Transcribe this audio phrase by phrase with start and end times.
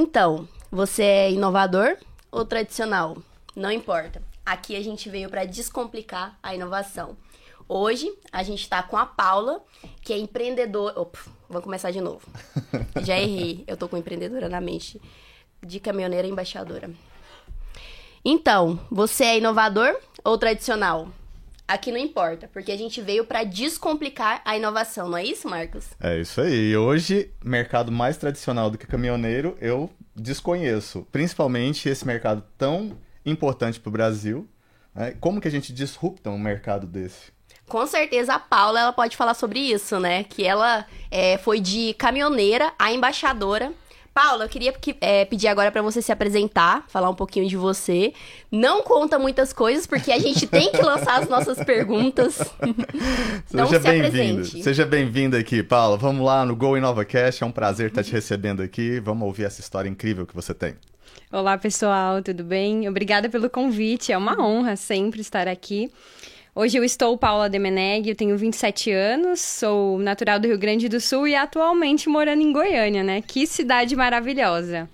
[0.00, 1.96] Então, você é inovador
[2.30, 3.18] ou tradicional?
[3.56, 4.22] Não importa.
[4.46, 7.16] Aqui a gente veio para descomplicar a inovação.
[7.68, 9.60] Hoje a gente está com a Paula,
[10.00, 11.00] que é empreendedora.
[11.00, 11.18] Opa,
[11.48, 12.24] vou começar de novo.
[13.02, 13.64] Já errei.
[13.66, 15.02] Eu tô com empreendedora na mente.
[15.60, 16.88] De caminhoneira embaixadora.
[18.24, 21.08] Então, você é inovador ou tradicional?
[21.68, 25.84] Aqui não importa, porque a gente veio para descomplicar a inovação, não é isso, Marcos?
[26.00, 26.74] É isso aí.
[26.74, 31.06] Hoje, mercado mais tradicional do que caminhoneiro, eu desconheço.
[31.10, 34.48] Principalmente esse mercado tão importante para o Brasil.
[34.94, 35.14] Né?
[35.20, 37.32] Como que a gente disrupta um mercado desse?
[37.66, 40.24] Com certeza a Paula ela pode falar sobre isso, né?
[40.24, 43.72] Que ela é, foi de caminhoneira a embaixadora
[44.18, 47.56] Paula, eu queria que, é, pedir agora para você se apresentar, falar um pouquinho de
[47.56, 48.12] você.
[48.50, 52.40] Não conta muitas coisas, porque a gente tem que lançar as nossas perguntas.
[53.48, 54.44] então, Seja se bem-vindo.
[54.44, 55.96] Seja bem-vindo aqui, Paula.
[55.96, 57.44] Vamos lá no Go InovaCast.
[57.44, 58.98] É um prazer estar te recebendo aqui.
[58.98, 60.74] Vamos ouvir essa história incrível que você tem.
[61.30, 62.88] Olá, pessoal, tudo bem?
[62.88, 64.10] Obrigada pelo convite.
[64.10, 65.92] É uma honra sempre estar aqui.
[66.54, 71.00] Hoje eu estou Paula Demeneg, eu tenho 27 anos, sou natural do Rio Grande do
[71.00, 73.22] Sul e atualmente morando em Goiânia, né?
[73.22, 74.88] Que cidade maravilhosa.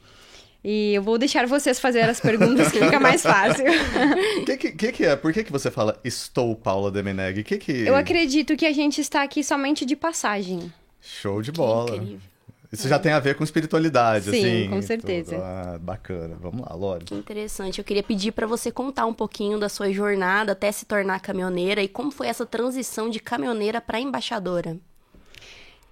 [0.63, 3.65] E eu vou deixar vocês fazer as perguntas que fica mais fácil.
[4.41, 5.17] O que, que, que, é?
[5.17, 7.43] Por que, que você fala estou Paula Demeneg?
[7.45, 7.73] Que que...
[7.73, 10.73] Eu acredito que a gente está aqui somente de passagem.
[11.01, 11.97] Show de bola.
[11.97, 12.34] incrível.
[12.75, 14.69] Isso já tem a ver com espiritualidade, Sim, assim.
[14.71, 15.37] com certeza.
[15.37, 16.37] Ah, bacana.
[16.41, 17.05] Vamos lá, Lore.
[17.05, 17.79] Que interessante.
[17.79, 21.83] Eu queria pedir para você contar um pouquinho da sua jornada até se tornar caminhoneira
[21.83, 24.77] e como foi essa transição de caminhoneira para embaixadora.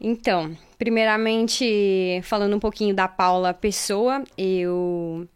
[0.00, 5.28] Então, primeiramente, falando um pouquinho da Paula Pessoa, eu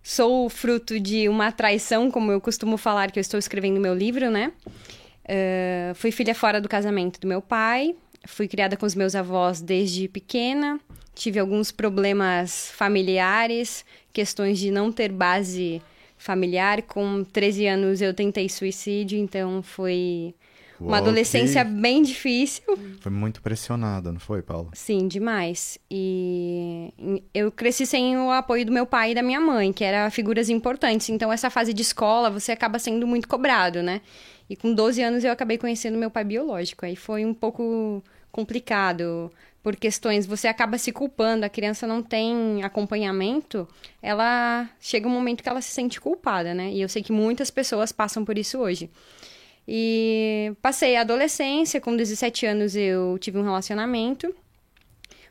[0.00, 4.30] sou fruto de uma traição, como eu costumo falar que eu estou escrevendo meu livro,
[4.30, 4.52] né?
[5.24, 7.96] Uh, fui filha fora do casamento do meu pai,
[8.26, 10.80] Fui criada com os meus avós desde pequena,
[11.14, 15.80] tive alguns problemas familiares, questões de não ter base
[16.18, 16.82] familiar.
[16.82, 20.34] Com 13 anos eu tentei suicídio, então foi
[20.78, 21.70] Uou, uma adolescência que...
[21.70, 22.62] bem difícil.
[23.00, 24.70] Foi muito pressionada, não foi, Paulo?
[24.74, 25.78] Sim, demais.
[25.90, 26.92] E
[27.32, 30.48] eu cresci sem o apoio do meu pai e da minha mãe, que eram figuras
[30.50, 31.08] importantes.
[31.08, 34.00] Então, essa fase de escola, você acaba sendo muito cobrado, né?
[34.48, 36.84] E com 12 anos eu acabei conhecendo meu pai biológico.
[36.84, 38.02] Aí foi um pouco
[38.36, 39.32] complicado
[39.62, 43.66] por questões, você acaba se culpando, a criança não tem acompanhamento,
[44.02, 46.70] ela chega um momento que ela se sente culpada, né?
[46.70, 48.90] E eu sei que muitas pessoas passam por isso hoje.
[49.66, 54.32] E passei a adolescência, com 17 anos eu tive um relacionamento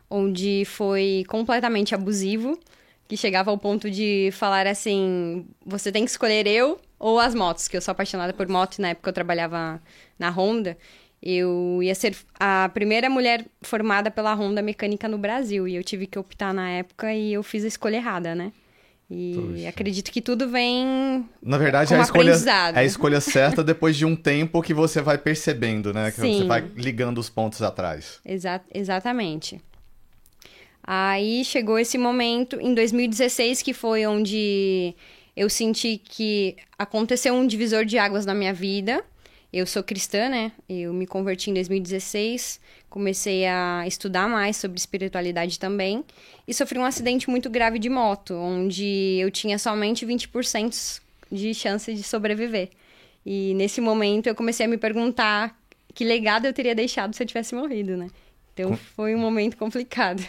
[0.09, 2.59] onde foi completamente abusivo,
[3.07, 7.67] que chegava ao ponto de falar assim: você tem que escolher eu ou as motos,
[7.67, 9.81] que eu sou apaixonada por moto, e na época eu trabalhava
[10.17, 10.77] na Honda.
[11.25, 15.67] Eu ia ser a primeira mulher formada pela Honda Mecânica no Brasil.
[15.67, 18.51] E eu tive que optar na época e eu fiz a escolha errada, né?
[19.09, 19.69] E Puxa.
[19.69, 21.27] acredito que tudo vem.
[21.41, 25.01] Na verdade, é a, escolha, é a escolha certa depois de um tempo que você
[25.01, 26.11] vai percebendo, né?
[26.11, 26.39] Que Sim.
[26.39, 28.19] você vai ligando os pontos atrás.
[28.25, 29.61] Exa exatamente.
[30.83, 34.93] Aí chegou esse momento, em 2016, que foi onde
[35.35, 39.03] eu senti que aconteceu um divisor de águas na minha vida.
[39.55, 40.51] Eu sou cristã, né?
[40.67, 46.03] Eu me converti em 2016, comecei a estudar mais sobre espiritualidade também
[46.45, 50.99] e sofri um acidente muito grave de moto, onde eu tinha somente 20%
[51.31, 52.69] de chance de sobreviver.
[53.25, 55.57] E nesse momento eu comecei a me perguntar
[55.93, 58.09] que legado eu teria deixado se eu tivesse morrido, né?
[58.53, 60.21] Então foi um momento complicado.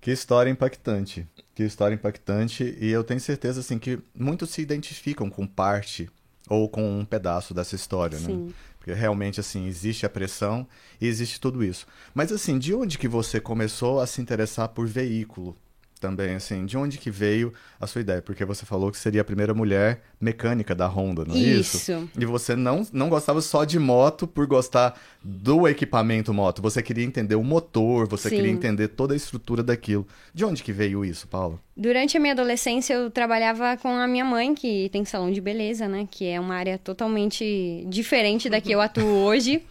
[0.00, 1.28] Que história impactante.
[1.54, 2.76] Que história impactante.
[2.80, 6.10] E eu tenho certeza, assim, que muitos se identificam com parte
[6.52, 8.26] ou com um pedaço dessa história, né?
[8.26, 8.36] Sim.
[8.46, 8.52] né?
[8.78, 10.66] Porque realmente, assim, existe a pressão
[11.00, 11.86] e existe tudo isso.
[12.12, 15.56] Mas, assim, de onde que você começou a se interessar por veículo?
[16.02, 18.20] Também, assim, de onde que veio a sua ideia?
[18.20, 21.76] Porque você falou que seria a primeira mulher mecânica da Honda, não é isso?
[21.76, 22.10] Isso.
[22.18, 27.04] E você não, não gostava só de moto por gostar do equipamento moto, você queria
[27.04, 28.36] entender o motor, você Sim.
[28.36, 30.06] queria entender toda a estrutura daquilo.
[30.34, 31.60] De onde que veio isso, Paula?
[31.74, 35.88] Durante a minha adolescência, eu trabalhava com a minha mãe, que tem salão de beleza,
[35.88, 36.06] né?
[36.10, 39.62] Que é uma área totalmente diferente da que eu atuo hoje.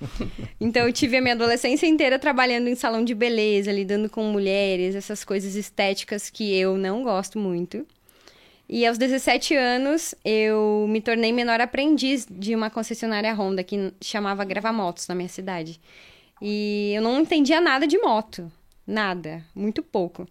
[0.59, 4.95] Então, eu tive a minha adolescência inteira trabalhando em salão de beleza, lidando com mulheres,
[4.95, 7.85] essas coisas estéticas que eu não gosto muito.
[8.69, 14.45] E aos 17 anos, eu me tornei menor aprendiz de uma concessionária Honda que chamava
[14.45, 15.79] Grava Motos na minha cidade.
[16.41, 18.51] E eu não entendia nada de moto.
[18.87, 19.43] Nada.
[19.53, 20.27] Muito pouco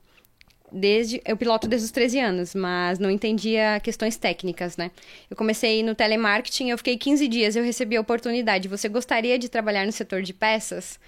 [0.72, 4.90] desde eu piloto desde os 13 anos, mas não entendia questões técnicas, né?
[5.28, 8.68] Eu comecei no telemarketing, eu fiquei 15 dias, eu recebi a oportunidade.
[8.68, 10.98] Você gostaria de trabalhar no setor de peças?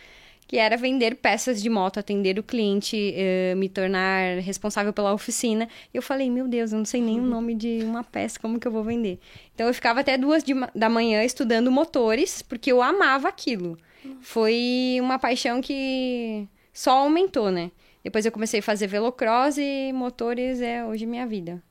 [0.53, 5.67] Que era vender peças de moto, atender o cliente, uh, me tornar responsável pela oficina.
[5.95, 8.69] Eu falei, meu Deus, eu não sei nem o nome de uma peça, como que
[8.69, 9.19] eu vou vender?
[9.55, 13.79] Então eu ficava até duas de, da manhã estudando motores, porque eu amava aquilo.
[14.21, 17.71] Foi uma paixão que só aumentou, né?
[18.05, 21.63] Depois eu comecei a fazer velocross e motores é hoje minha vida.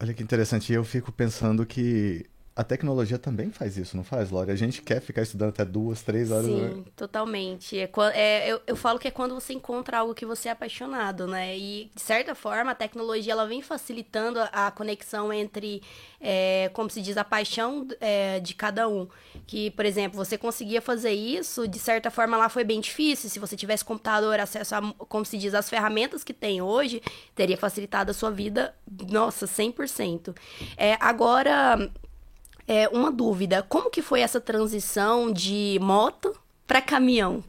[0.00, 2.26] Olha que interessante, eu fico pensando que
[2.56, 4.50] a tecnologia também faz isso, não faz, Lore?
[4.50, 6.46] A gente quer ficar estudando até duas, três horas.
[6.46, 6.84] Sim, né?
[6.96, 7.78] totalmente.
[7.78, 11.26] É, é, eu, eu falo que é quando você encontra algo que você é apaixonado,
[11.26, 11.54] né?
[11.54, 15.82] E, de certa forma, a tecnologia ela vem facilitando a, a conexão entre,
[16.18, 19.06] é, como se diz, a paixão é, de cada um.
[19.46, 23.28] Que, por exemplo, você conseguia fazer isso, de certa forma lá foi bem difícil.
[23.28, 27.02] Se você tivesse computador, acesso a, como se diz, as ferramentas que tem hoje,
[27.34, 28.74] teria facilitado a sua vida,
[29.10, 30.34] nossa, 100%.
[30.78, 31.90] É, agora
[32.66, 36.36] é, uma dúvida, como que foi essa transição de moto
[36.66, 37.44] para caminhão?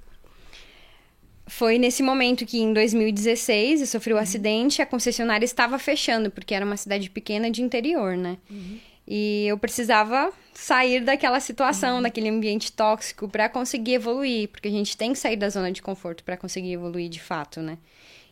[1.47, 4.21] Foi nesse momento que, em 2016, eu sofri um uhum.
[4.21, 8.37] acidente, a concessionária estava fechando, porque era uma cidade pequena de interior, né?
[8.49, 8.77] Uhum.
[9.07, 12.01] E eu precisava sair daquela situação, uhum.
[12.01, 15.81] daquele ambiente tóxico, para conseguir evoluir, porque a gente tem que sair da zona de
[15.81, 17.77] conforto para conseguir evoluir de fato, né?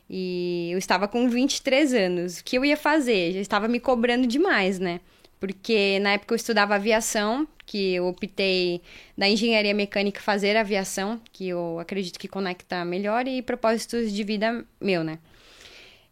[0.09, 2.39] E eu estava com 23 anos.
[2.39, 3.31] O que eu ia fazer?
[3.31, 4.99] Já estava me cobrando demais, né?
[5.39, 8.81] Porque na época eu estudava aviação, que eu optei
[9.17, 14.65] da engenharia mecânica fazer aviação, que eu acredito que conecta melhor, e propósitos de vida
[14.79, 15.19] meu, né?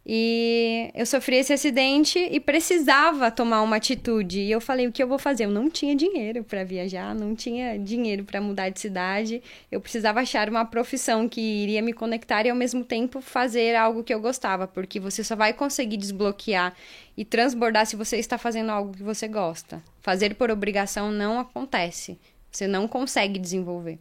[0.05, 4.41] E eu sofri esse acidente e precisava tomar uma atitude.
[4.41, 5.45] E eu falei: o que eu vou fazer?
[5.45, 9.41] Eu não tinha dinheiro para viajar, não tinha dinheiro para mudar de cidade.
[9.71, 14.03] Eu precisava achar uma profissão que iria me conectar e ao mesmo tempo fazer algo
[14.03, 16.75] que eu gostava, porque você só vai conseguir desbloquear
[17.15, 19.81] e transbordar se você está fazendo algo que você gosta.
[20.01, 22.19] Fazer por obrigação não acontece.
[22.51, 23.99] Você não consegue desenvolver.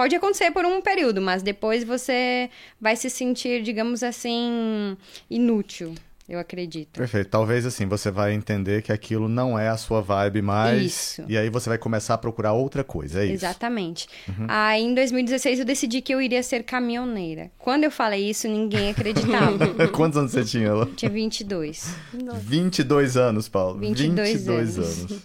[0.00, 2.48] Pode acontecer por um período, mas depois você
[2.80, 4.96] vai se sentir, digamos assim,
[5.28, 5.94] inútil.
[6.26, 6.96] Eu acredito.
[6.96, 7.28] Perfeito.
[7.28, 10.86] Talvez assim, você vai entender que aquilo não é a sua vibe mais.
[10.86, 11.24] Isso.
[11.28, 13.44] E aí você vai começar a procurar outra coisa, é isso?
[13.44, 14.08] Exatamente.
[14.26, 14.46] Uhum.
[14.48, 17.50] Aí em 2016 eu decidi que eu iria ser caminhoneira.
[17.58, 19.68] Quando eu falei isso, ninguém acreditava.
[19.92, 20.88] Quantos anos você tinha lá?
[20.96, 21.94] Tinha 22.
[22.24, 22.38] Nossa.
[22.38, 23.78] 22 anos, Paulo.
[23.80, 25.10] 22, 22 anos.
[25.10, 25.22] anos.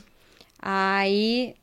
[0.62, 1.56] Aí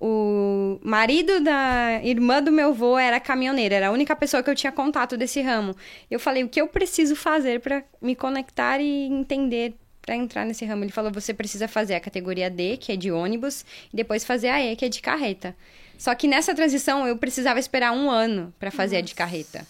[0.00, 4.54] o marido da irmã do meu avô era caminhoneiro, era a única pessoa que eu
[4.54, 5.74] tinha contato desse ramo.
[6.08, 10.64] Eu falei, o que eu preciso fazer para me conectar e entender para entrar nesse
[10.64, 10.84] ramo?
[10.84, 14.48] Ele falou, você precisa fazer a categoria D, que é de ônibus, e depois fazer
[14.48, 15.56] a E, que é de carreta.
[15.98, 19.04] Só que nessa transição eu precisava esperar um ano para fazer Nossa.
[19.04, 19.66] a de carreta.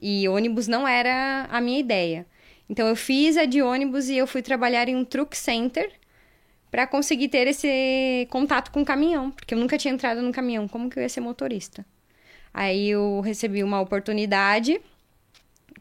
[0.00, 2.26] E ônibus não era a minha ideia.
[2.68, 5.90] Então eu fiz a de ônibus e eu fui trabalhar em um truck center
[6.70, 10.68] para conseguir ter esse contato com o caminhão, porque eu nunca tinha entrado no caminhão,
[10.68, 11.84] como que eu ia ser motorista?
[12.52, 14.80] Aí eu recebi uma oportunidade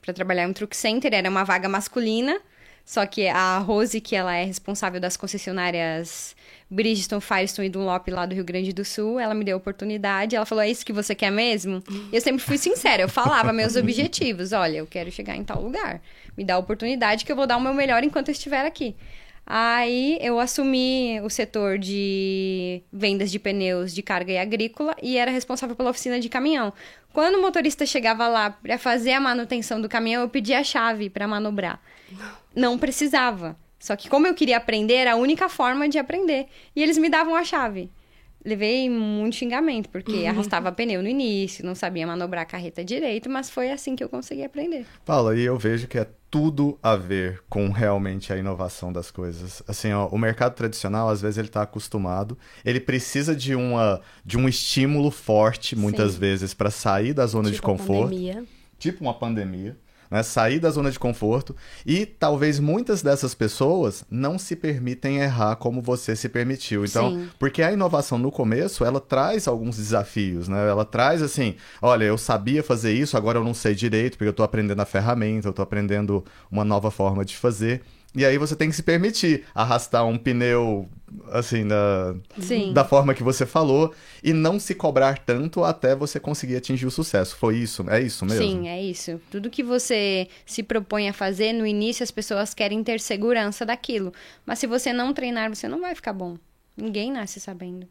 [0.02, 2.40] para trabalhar em um truck center, era uma vaga masculina,
[2.86, 6.34] só que a Rose, que ela é responsável das concessionárias
[6.70, 10.38] Bridgestone, Firestone e Dunlop lá do Rio Grande do Sul, ela me deu a oportunidade,
[10.38, 11.84] ela falou, é isso que você quer mesmo?
[12.14, 16.02] Eu sempre fui sincera, eu falava meus objetivos, olha, eu quero chegar em tal lugar,
[16.38, 18.96] me dá a oportunidade que eu vou dar o meu melhor enquanto eu estiver aqui.
[19.50, 25.32] Aí eu assumi o setor de vendas de pneus de carga e agrícola e era
[25.32, 26.74] responsável pela oficina de caminhão.
[27.14, 31.10] Quando o motorista chegava lá para fazer a manutenção do caminhão, eu pedia a chave
[31.10, 31.82] para manobrar.
[32.54, 33.58] Não precisava.
[33.80, 36.48] Só que como eu queria aprender, era a única forma de aprender.
[36.76, 37.90] E eles me davam a chave
[38.48, 40.30] levei muito xingamento, porque uhum.
[40.30, 44.08] arrastava pneu no início, não sabia manobrar a carreta direito, mas foi assim que eu
[44.08, 44.86] consegui aprender.
[45.06, 49.64] Paula, e eu vejo que é tudo a ver com realmente a inovação das coisas.
[49.68, 54.38] Assim, ó, o mercado tradicional, às vezes, ele está acostumado, ele precisa de, uma, de
[54.38, 56.20] um estímulo forte, muitas Sim.
[56.20, 58.10] vezes, para sair da zona tipo de conforto.
[58.10, 58.44] Pandemia.
[58.78, 59.78] Tipo uma pandemia
[60.10, 60.24] né?
[60.24, 61.56] sair da zona de conforto.
[61.86, 66.86] E talvez muitas dessas pessoas não se permitem errar como você se permitiu.
[66.86, 67.30] Então, Sim.
[67.40, 70.68] porque a inovação no começo, ela traz alguns desafios, né?
[70.68, 74.32] Ela traz assim, olha, eu sabia fazer isso, agora eu não sei direito, porque eu
[74.32, 77.82] estou aprendendo a ferramenta, eu estou aprendendo uma nova forma de fazer.
[78.16, 80.90] E aí você tem que se permitir arrastar um pneu
[81.32, 82.74] assim da, Sim.
[82.74, 86.92] da forma que você falou e não se cobrar tanto até você conseguir atingir o
[86.92, 87.36] sucesso.
[87.36, 87.86] Foi isso?
[87.90, 88.44] É isso mesmo?
[88.44, 89.22] Sim, é isso.
[89.30, 94.12] Tudo que você se propõe a fazer no início as pessoas querem ter segurança daquilo,
[94.46, 96.38] mas se você não treinar, você não vai ficar bom.
[96.76, 97.88] Ninguém nasce sabendo.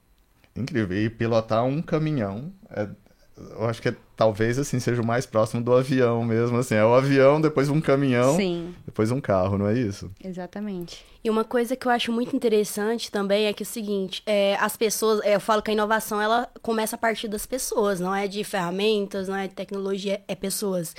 [0.54, 0.96] Incrível.
[0.96, 2.88] E pilotar um caminhão é
[3.36, 6.84] eu acho que é talvez assim seja o mais próximo do avião mesmo, assim, é
[6.84, 8.74] o avião, depois um caminhão, Sim.
[8.86, 10.10] depois um carro, não é isso?
[10.24, 11.04] Exatamente.
[11.22, 14.56] E uma coisa que eu acho muito interessante também é que é o seguinte, é,
[14.56, 18.14] as pessoas, é, eu falo que a inovação ela começa a partir das pessoas, não
[18.14, 20.94] é de ferramentas, não é de tecnologia, é pessoas.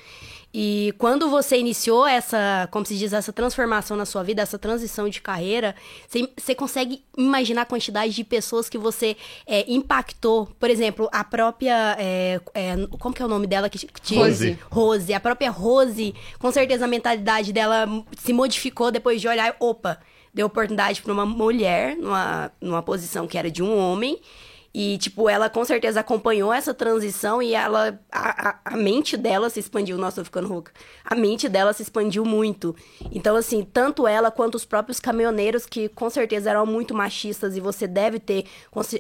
[0.60, 5.08] E quando você iniciou essa, como se diz, essa transformação na sua vida, essa transição
[5.08, 5.76] de carreira,
[6.08, 10.48] você, você consegue imaginar a quantidade de pessoas que você é, impactou.
[10.60, 11.96] Por exemplo, a própria.
[12.00, 13.70] É, é, como que é o nome dela?
[13.70, 14.58] Que, que Rose.
[14.72, 15.14] Rose.
[15.14, 17.88] A própria Rose, com certeza a mentalidade dela
[18.18, 20.00] se modificou depois de olhar, opa,
[20.34, 24.20] deu oportunidade para uma mulher numa, numa posição que era de um homem.
[24.74, 28.00] E, tipo, ela com certeza acompanhou essa transição e ela.
[28.12, 29.98] A, a, a, mente dela se expandiu.
[29.98, 30.72] Nossa, tô ficando rouca.
[31.04, 32.76] A mente dela se expandiu muito.
[33.12, 37.60] Então, assim, tanto ela quanto os próprios caminhoneiros, que com certeza eram muito machistas, e
[37.60, 38.46] você deve ter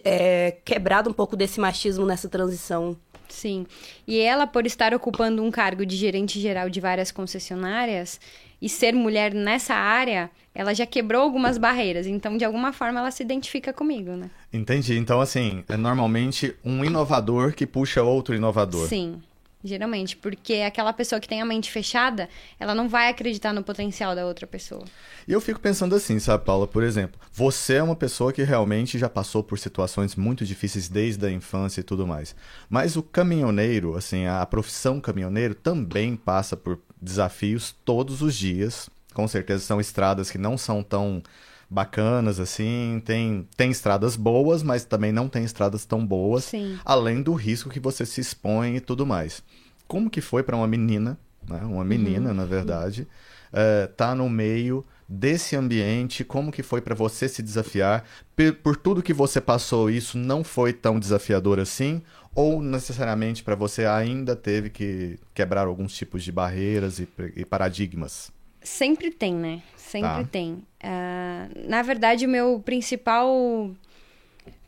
[0.04, 2.98] é, quebrado um pouco desse machismo nessa transição.
[3.30, 3.68] Sim.
[4.08, 8.20] E ela, por estar ocupando um cargo de gerente geral de várias concessionárias,
[8.62, 12.08] e ser mulher nessa área, ela já quebrou algumas barreiras.
[12.08, 14.30] Então, de alguma forma, ela se identifica comigo, né?
[14.52, 14.98] Entendi.
[14.98, 18.88] Então, assim, é normalmente um inovador que puxa outro inovador.
[18.88, 19.22] Sim.
[19.64, 24.16] Geralmente, porque aquela pessoa que tem a mente fechada, ela não vai acreditar no potencial
[24.16, 24.86] da outra pessoa.
[25.28, 26.68] E eu fico pensando assim, sabe, Paula?
[26.68, 31.26] Por exemplo, você é uma pessoa que realmente já passou por situações muito difíceis desde
[31.26, 32.36] a infância e tudo mais.
[32.70, 38.90] Mas o caminhoneiro, assim, a profissão caminhoneiro também passa por desafios todos os dias.
[39.14, 41.22] Com certeza são estradas que não são tão
[41.70, 43.02] bacanas, assim.
[43.06, 46.46] Tem, tem estradas boas, mas também não tem estradas tão boas.
[46.46, 46.78] Sim.
[46.86, 49.44] Além do risco que você se expõe e tudo mais.
[49.88, 51.62] Como que foi para uma menina, né?
[51.64, 52.36] uma menina, uhum.
[52.36, 53.08] na verdade,
[53.54, 58.04] é, tá no meio desse ambiente, como que foi para você se desafiar?
[58.36, 62.02] Por, por, tudo que você passou, isso não foi tão desafiador assim?
[62.36, 68.32] Ou necessariamente para você ainda teve que quebrar alguns tipos de barreiras e, e paradigmas?
[68.68, 69.62] Sempre tem, né?
[69.78, 70.30] Sempre tá.
[70.30, 70.54] tem.
[70.84, 73.72] Uh, na verdade, o meu principal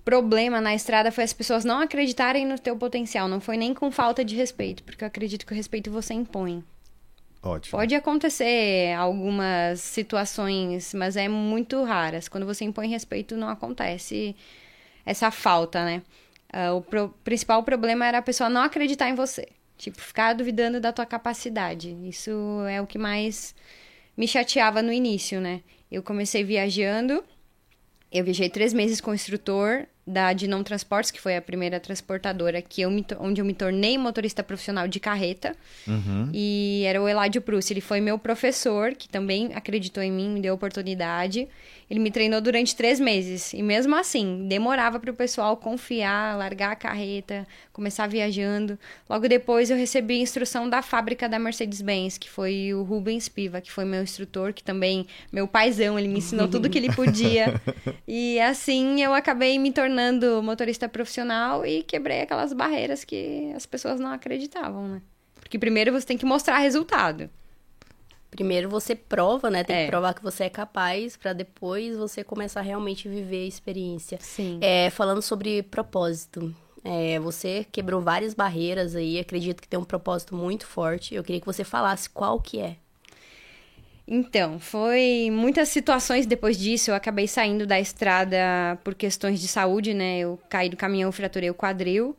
[0.05, 3.27] problema na estrada foi as pessoas não acreditarem no teu potencial.
[3.27, 6.63] Não foi nem com falta de respeito, porque eu acredito que o respeito você impõe.
[7.43, 7.77] Ótimo.
[7.77, 12.29] Pode acontecer algumas situações, mas é muito raras.
[12.29, 14.33] Quando você impõe respeito, não acontece
[15.05, 16.01] essa falta, né?
[16.53, 19.49] Uh, o pro principal problema era a pessoa não acreditar em você.
[19.77, 21.95] Tipo, ficar duvidando da tua capacidade.
[22.07, 22.31] Isso
[22.69, 23.53] é o que mais
[24.19, 25.61] me chateava no início, né?
[25.89, 27.23] Eu comecei viajando,
[28.11, 32.63] eu viajei três meses com o instrutor da Dinon Transportes, que foi a primeira transportadora
[32.63, 35.55] que eu me, onde eu me tornei motorista profissional de carreta.
[35.87, 36.31] Uhum.
[36.33, 37.73] E era o Eladio Prussi.
[37.73, 41.47] Ele foi meu professor, que também acreditou em mim, me deu oportunidade.
[41.89, 43.53] Ele me treinou durante três meses.
[43.53, 48.77] E mesmo assim, demorava para o pessoal confiar, largar a carreta, começar viajando.
[49.07, 53.71] Logo depois, eu recebi instrução da fábrica da Mercedes-Benz, que foi o Rubens Piva, que
[53.71, 57.59] foi meu instrutor, que também, meu paizão, ele me ensinou tudo que ele podia.
[58.07, 59.98] e assim, eu acabei me tornando
[60.41, 65.01] motorista profissional e quebrei aquelas barreiras que as pessoas não acreditavam, né?
[65.35, 67.29] Porque primeiro você tem que mostrar resultado.
[68.29, 69.63] Primeiro você prova, né?
[69.63, 69.83] Tem é.
[69.85, 74.19] que provar que você é capaz para depois você começar a realmente viver a experiência.
[74.21, 74.59] Sim.
[74.61, 76.53] É, falando sobre propósito.
[76.83, 81.15] É, você quebrou várias barreiras aí, acredito que tem um propósito muito forte.
[81.15, 82.77] Eu queria que você falasse qual que é.
[84.11, 86.89] Então, foi muitas situações depois disso.
[86.89, 88.37] Eu acabei saindo da estrada
[88.83, 90.17] por questões de saúde, né?
[90.17, 92.17] Eu caí do caminhão, fraturei o quadril.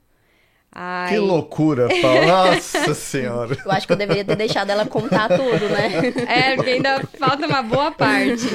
[0.70, 1.14] Ai.
[1.14, 2.26] Que loucura, Paulo.
[2.28, 3.58] Nossa senhora.
[3.64, 5.90] Eu acho que eu deveria ter deixado ela contar tudo, né?
[6.30, 8.46] É, porque ainda falta uma boa parte,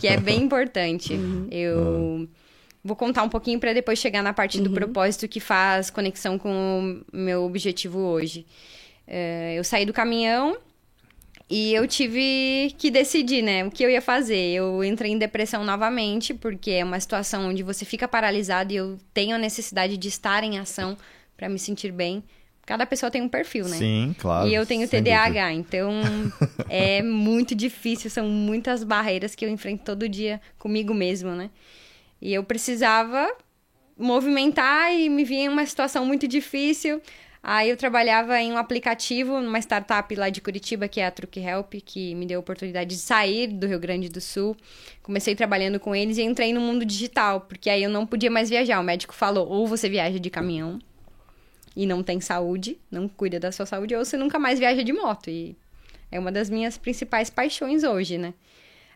[0.00, 1.14] que é bem importante.
[1.14, 1.48] Uhum.
[1.50, 2.28] Eu uhum.
[2.84, 4.74] vou contar um pouquinho para depois chegar na parte do uhum.
[4.74, 8.46] propósito que faz conexão com o meu objetivo hoje.
[9.04, 10.56] É, eu saí do caminhão
[11.56, 14.34] e eu tive que decidir, né, o que eu ia fazer.
[14.34, 18.98] Eu entrei em depressão novamente, porque é uma situação onde você fica paralisado e eu
[19.12, 20.96] tenho a necessidade de estar em ação
[21.36, 22.24] para me sentir bem.
[22.66, 23.76] Cada pessoa tem um perfil, né?
[23.76, 24.48] Sim, claro.
[24.48, 25.92] E eu tenho TDAH, então
[26.68, 31.50] é muito difícil, são muitas barreiras que eu enfrento todo dia comigo mesmo, né?
[32.20, 33.32] E eu precisava
[33.96, 37.00] movimentar e me vinha uma situação muito difícil.
[37.46, 41.40] Aí eu trabalhava em um aplicativo, numa startup lá de Curitiba, que é a Truque
[41.40, 44.56] Help, que me deu a oportunidade de sair do Rio Grande do Sul.
[45.02, 48.48] Comecei trabalhando com eles e entrei no mundo digital, porque aí eu não podia mais
[48.48, 48.80] viajar.
[48.80, 50.78] O médico falou: ou você viaja de caminhão,
[51.76, 54.94] e não tem saúde, não cuida da sua saúde, ou você nunca mais viaja de
[54.94, 55.28] moto.
[55.28, 55.54] E
[56.10, 58.32] é uma das minhas principais paixões hoje, né?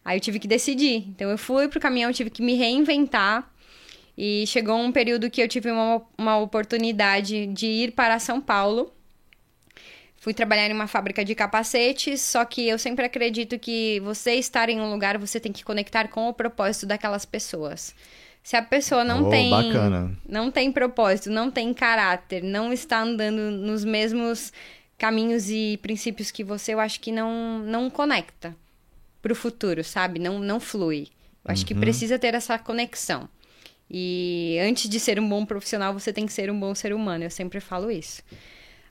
[0.03, 1.05] Aí eu tive que decidir.
[1.09, 3.47] Então eu fui pro caminhão, tive que me reinventar.
[4.21, 8.93] E chegou um período que eu tive uma, uma oportunidade de ir para São Paulo
[10.21, 14.69] Fui trabalhar em uma fábrica de capacetes, só que eu sempre acredito que você estar
[14.69, 17.95] em um lugar, você tem que conectar com o propósito daquelas pessoas.
[18.43, 20.13] Se a pessoa não Oh, tem bacana.
[20.29, 24.53] não tem propósito, não tem caráter, não está andando nos mesmos
[24.97, 28.57] caminhos e princípios que você, eu acho que não não conecta
[29.23, 30.19] pro futuro, sabe?
[30.19, 31.07] Não não flui.
[31.45, 33.29] Eu acho que precisa ter essa conexão.
[33.91, 37.25] E antes de ser um bom profissional, você tem que ser um bom ser humano.
[37.25, 38.23] Eu sempre falo isso.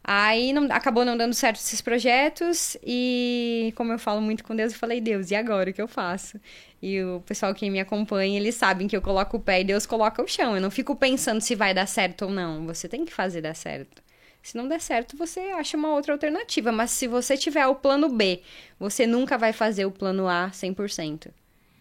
[0.04, 4.72] Aí não- acabou não dando certo esses projetos e, como eu falo muito com Deus,
[4.72, 6.40] eu falei, Deus, e agora o que eu faço?
[6.82, 9.86] E o pessoal que me acompanha, eles sabem que eu coloco o pé e Deus
[9.86, 10.56] coloca o chão.
[10.56, 12.66] Eu não fico pensando se vai dar certo ou não.
[12.66, 14.02] Você tem que fazer dar certo.
[14.42, 16.72] Se não der certo, você acha uma outra alternativa.
[16.72, 18.42] Mas se você tiver o plano B,
[18.80, 21.34] você nunca vai fazer o plano A 100%.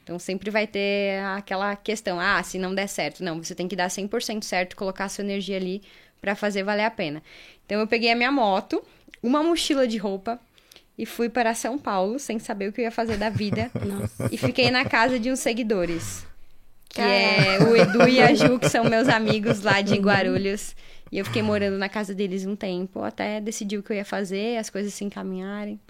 [0.06, 3.24] Então sempre vai ter aquela questão, ah, se não der certo.
[3.24, 5.82] Não, você tem que dar 100% certo, colocar sua energia ali
[6.20, 7.20] pra fazer valer a pena.
[7.64, 8.80] Então eu peguei a minha moto,
[9.20, 10.38] uma mochila de roupa
[10.96, 13.68] e fui para São Paulo sem saber o que eu ia fazer da vida
[14.30, 16.24] e fiquei na casa de uns seguidores.
[16.88, 20.76] Que é o Edu e a Ju, que são meus amigos lá de Guarulhos.
[21.10, 24.04] E eu fiquei morando na casa deles um tempo, até decidir o que eu ia
[24.04, 25.80] fazer, as coisas se encaminharem.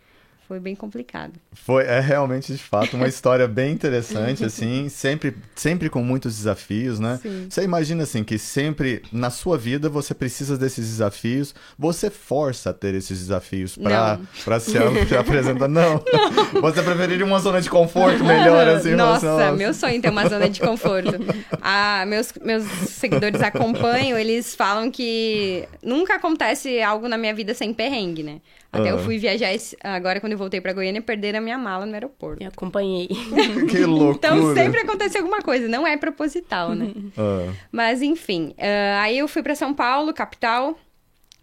[0.47, 1.33] Foi bem complicado.
[1.53, 7.01] Foi, é realmente, de fato, uma história bem interessante, assim, sempre, sempre com muitos desafios,
[7.01, 7.19] né?
[7.21, 7.47] Sim.
[7.51, 12.73] Você imagina, assim, que sempre na sua vida você precisa desses desafios, você força a
[12.73, 14.27] ter esses desafios pra, Não.
[14.45, 14.71] pra se,
[15.09, 15.69] se apresentar.
[15.69, 16.03] Não.
[16.61, 18.95] Você preferiria uma zona de conforto melhor, assim?
[18.95, 19.53] Nossa, nossa.
[19.53, 21.13] meu sonho é ter uma zona de conforto.
[21.61, 27.73] Ah, meus, meus seguidores acompanham, eles falam que nunca acontece algo na minha vida sem
[27.73, 28.41] perrengue, né?
[28.81, 28.99] Até eu Ah.
[28.99, 32.43] fui viajar esse- agora quando eu voltei pra Goiânia, perderam a minha mala no aeroporto.
[32.43, 33.09] Eu acompanhei.
[33.71, 34.17] Que loucura.
[34.17, 36.91] Então sempre acontece alguma coisa, não é proposital, né?
[37.19, 40.79] Ah, Mas enfim, ah, aí eu fui pra São Paulo, capital.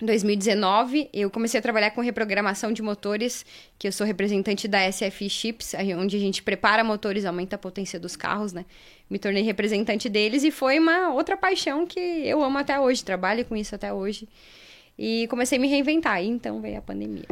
[0.01, 3.45] Em 2019, eu comecei a trabalhar com reprogramação de motores,
[3.77, 7.99] que eu sou representante da SF Chips, onde a gente prepara motores, aumenta a potência
[7.99, 8.65] dos carros, né?
[9.09, 13.45] Me tornei representante deles e foi uma outra paixão que eu amo até hoje, trabalho
[13.45, 14.27] com isso até hoje.
[14.97, 17.25] E comecei a me reinventar, e então veio a pandemia.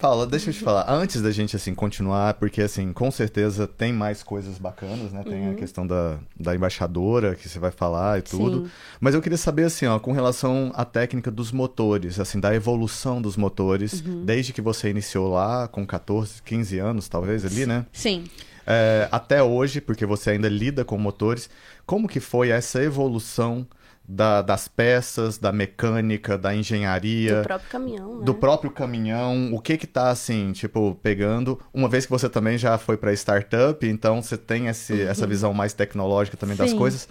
[0.00, 3.92] Paula, deixa eu te falar, antes da gente, assim, continuar, porque, assim, com certeza tem
[3.92, 5.22] mais coisas bacanas, né?
[5.22, 8.64] Tem a questão da, da embaixadora, que você vai falar e tudo.
[8.64, 8.70] Sim.
[8.98, 13.20] Mas eu queria saber, assim, ó, com relação à técnica dos motores, assim, da evolução
[13.20, 17.84] dos motores, desde que você iniciou lá, com 14, 15 anos, talvez, ali, né?
[17.92, 18.24] Sim.
[18.66, 21.50] É, até hoje, porque você ainda lida com motores,
[21.84, 23.66] como que foi essa evolução
[24.12, 27.36] da- das peças, da mecânica, da engenharia?
[27.36, 28.24] Do próprio caminhão, né?
[28.24, 32.58] do próprio caminhão, o que que tá assim, tipo, pegando, uma vez que você também
[32.58, 36.76] já foi para startup, então você tem esse, essa visão mais tecnológica também das Sim.
[36.76, 37.08] coisas.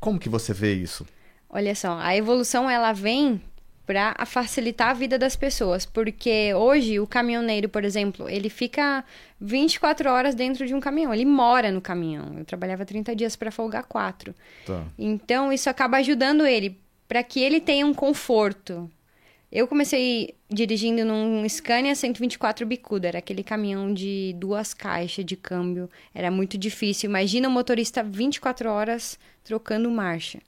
[0.00, 1.06] Como que você vê isso?
[1.50, 3.40] Olha só, a evolução ela vem
[3.88, 9.02] para facilitar a vida das pessoas, porque hoje o caminhoneiro, por exemplo, ele fica
[9.40, 12.34] 24 horas dentro de um caminhão, ele mora no caminhão.
[12.36, 14.34] Eu trabalhava 30 dias para folgar 4.
[14.66, 14.84] Tá.
[14.98, 18.90] Então isso acaba ajudando ele para que ele tenha um conforto.
[19.50, 25.88] Eu comecei dirigindo num Scania 124 bicuda, era aquele caminhão de duas caixas de câmbio,
[26.14, 27.08] era muito difícil.
[27.08, 30.40] Imagina o motorista 24 horas trocando marcha.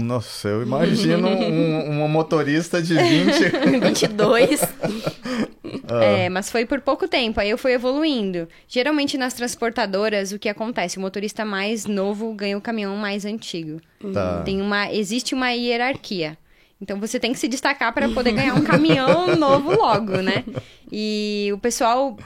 [0.00, 3.80] Nossa, eu imagino um, uma motorista de 20.
[3.80, 4.60] 22.
[6.00, 8.48] É, mas foi por pouco tempo, aí eu fui evoluindo.
[8.68, 10.98] Geralmente nas transportadoras, o que acontece?
[10.98, 13.80] O motorista mais novo ganha o caminhão mais antigo.
[14.12, 14.42] Tá.
[14.42, 16.36] Tem uma, existe uma hierarquia.
[16.80, 20.44] Então você tem que se destacar para poder ganhar um caminhão novo logo, né?
[20.90, 22.16] E o pessoal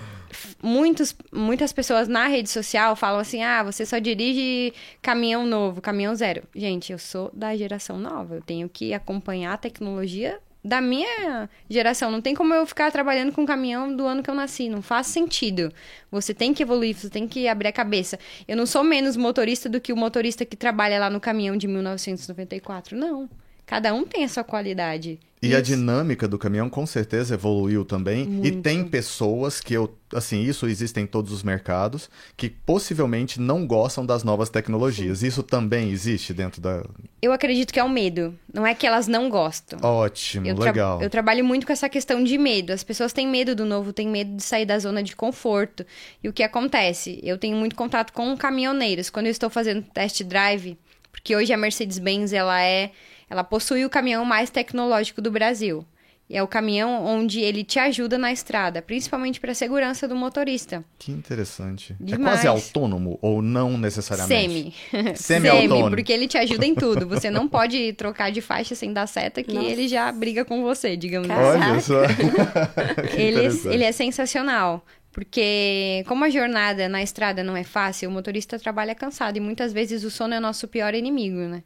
[0.62, 6.14] muitos, muitas pessoas na rede social falam assim: ah, você só dirige caminhão novo, caminhão
[6.14, 6.42] zero.
[6.54, 12.10] Gente, eu sou da geração nova, eu tenho que acompanhar a tecnologia da minha geração.
[12.10, 15.06] Não tem como eu ficar trabalhando com caminhão do ano que eu nasci, não faz
[15.06, 15.72] sentido.
[16.10, 18.18] Você tem que evoluir, você tem que abrir a cabeça.
[18.48, 21.68] Eu não sou menos motorista do que o motorista que trabalha lá no caminhão de
[21.68, 23.28] 1994, não.
[23.66, 25.18] Cada um tem a sua qualidade.
[25.42, 25.70] E a Isso.
[25.72, 28.40] dinâmica do caminhão com certeza evoluiu também.
[28.42, 33.66] E tem pessoas que eu, assim, isso existe em todos os mercados, que possivelmente não
[33.66, 35.22] gostam das novas tecnologias.
[35.22, 36.82] Isso também existe dentro da.
[37.20, 38.34] Eu acredito que é o medo.
[38.52, 39.78] Não é que elas não gostam.
[39.82, 41.02] Ótimo, Eu, legal.
[41.02, 42.72] eu trabalho muito com essa questão de medo.
[42.72, 45.84] As pessoas têm medo do novo, têm medo de sair da zona de conforto.
[46.24, 47.20] E o que acontece?
[47.22, 49.10] Eu tenho muito contato com caminhoneiros.
[49.10, 50.78] Quando eu estou fazendo test drive,
[51.12, 52.90] porque hoje a Mercedes-Benz ela é,
[53.28, 55.84] ela possui o caminhão mais tecnológico do Brasil.
[56.28, 60.16] E é o caminhão onde ele te ajuda na estrada, principalmente para a segurança do
[60.16, 60.84] motorista.
[60.98, 61.94] Que interessante.
[62.00, 62.40] Demais.
[62.40, 64.74] É quase autônomo ou não necessariamente?
[64.90, 65.14] Semi.
[65.14, 65.90] Semi-autônomo.
[65.94, 67.06] porque ele te ajuda em tudo.
[67.06, 69.68] Você não pode trocar de faixa sem dar seta, que Nossa.
[69.68, 71.70] ele já briga com você, digamos assim.
[71.70, 72.02] Olha só.
[73.16, 73.74] Ele, interessante.
[73.74, 74.84] ele é sensacional.
[75.12, 79.36] Porque, como a jornada na estrada não é fácil, o motorista trabalha cansado.
[79.36, 81.62] E muitas vezes o sono é nosso pior inimigo, né?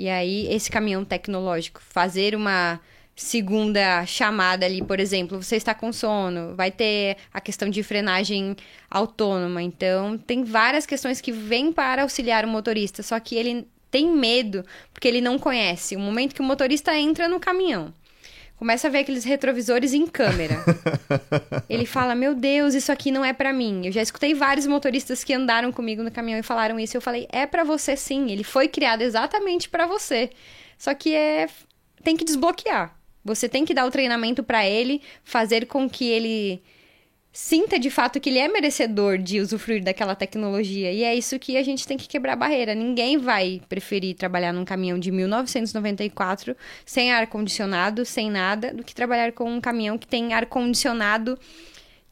[0.00, 2.80] E aí, esse caminhão tecnológico, fazer uma
[3.14, 8.56] segunda chamada ali, por exemplo, você está com sono, vai ter a questão de frenagem
[8.90, 9.62] autônoma.
[9.62, 14.64] Então, tem várias questões que vêm para auxiliar o motorista, só que ele tem medo
[14.90, 15.96] porque ele não conhece.
[15.96, 17.92] O momento que o motorista entra no caminhão,
[18.60, 20.62] começa a ver aqueles retrovisores em câmera.
[21.66, 23.86] Ele fala: Meu Deus, isso aqui não é pra mim.
[23.86, 26.94] Eu já escutei vários motoristas que andaram comigo no caminhão e falaram isso.
[26.94, 28.30] Eu falei: É pra você sim.
[28.30, 30.28] Ele foi criado exatamente pra você.
[30.76, 31.48] Só que é
[32.04, 32.94] tem que desbloquear.
[33.24, 36.62] Você tem que dar o treinamento pra ele, fazer com que ele
[37.32, 40.92] sinta de fato que ele é merecedor de usufruir daquela tecnologia.
[40.92, 42.74] E é isso que a gente tem que quebrar a barreira.
[42.74, 48.94] Ninguém vai preferir trabalhar num caminhão de 1994 sem ar condicionado, sem nada, do que
[48.94, 51.38] trabalhar com um caminhão que tem ar condicionado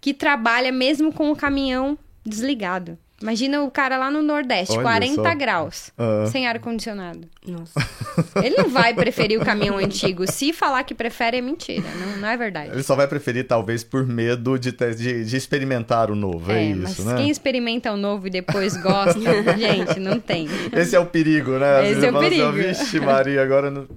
[0.01, 2.97] que trabalha mesmo com o caminhão desligado.
[3.21, 5.35] Imagina o cara lá no Nordeste, Olha 40 só.
[5.35, 6.27] graus, Ah.
[6.31, 7.23] sem ar condicionado.
[7.45, 7.73] Nossa.
[8.45, 10.31] Ele não vai preferir o caminhão antigo.
[10.31, 11.83] Se falar que prefere, é mentira.
[11.99, 12.71] Não, não é verdade.
[12.71, 16.53] Ele só vai preferir, talvez, por medo de, ter- de, de experimentar o novo.
[16.53, 17.17] É, É, isso, mas né?
[17.17, 19.19] quem experimenta o novo e depois gosta,
[19.59, 20.47] gente, não tem.
[20.73, 21.91] Esse é o perigo, né?
[21.91, 22.49] Esse Você é o fala assim, perigo.
[22.49, 23.89] ó, Vixe, Maria, agora não...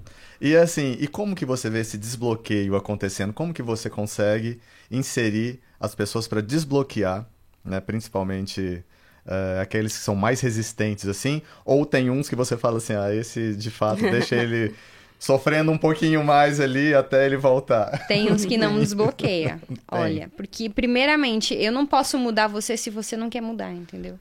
[0.44, 3.32] E assim, e como que você vê esse desbloqueio acontecendo?
[3.32, 7.28] Como que você consegue inserir as pessoas para desbloquear,
[7.64, 7.80] né?
[7.80, 8.84] Principalmente
[9.26, 11.42] eh, aqueles que são mais resistentes, assim?
[11.64, 14.74] Ou tem uns que você fala assim, ah, esse de fato deixa ele
[15.20, 18.08] sofrendo um pouquinho mais ali até ele voltar.
[18.08, 19.62] Tem uns que não desbloqueia.
[19.90, 24.20] Olha, porque primeiramente, eu não posso mudar você se você não quer mudar, entendeu?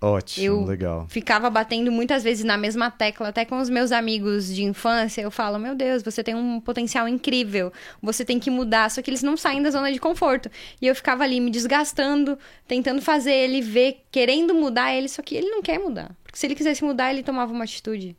[0.00, 1.06] Ótimo, Eu legal.
[1.08, 5.20] ficava batendo muitas vezes na mesma tecla, até com os meus amigos de infância.
[5.20, 8.90] Eu falo, meu Deus, você tem um potencial incrível, você tem que mudar.
[8.92, 10.48] Só que eles não saem da zona de conforto.
[10.80, 15.34] E eu ficava ali me desgastando, tentando fazer ele ver, querendo mudar ele, só que
[15.34, 16.14] ele não quer mudar.
[16.22, 18.16] Porque se ele quisesse mudar, ele tomava uma atitude.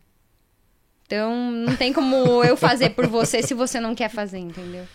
[1.05, 4.85] Então, não tem como eu fazer por você se você não quer fazer, entendeu?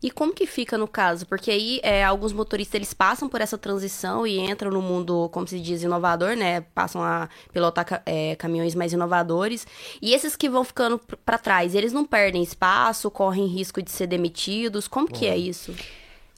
[0.00, 1.26] E como que fica no caso?
[1.26, 5.46] Porque aí é, alguns motoristas eles passam por essa transição e entram no mundo, como
[5.48, 6.60] se diz, inovador, né?
[6.72, 9.66] Passam a pilotar é, caminhões mais inovadores.
[10.00, 13.90] E esses que vão ficando p- pra trás, eles não perdem espaço, correm risco de
[13.90, 14.86] ser demitidos.
[14.86, 15.74] Como que é isso?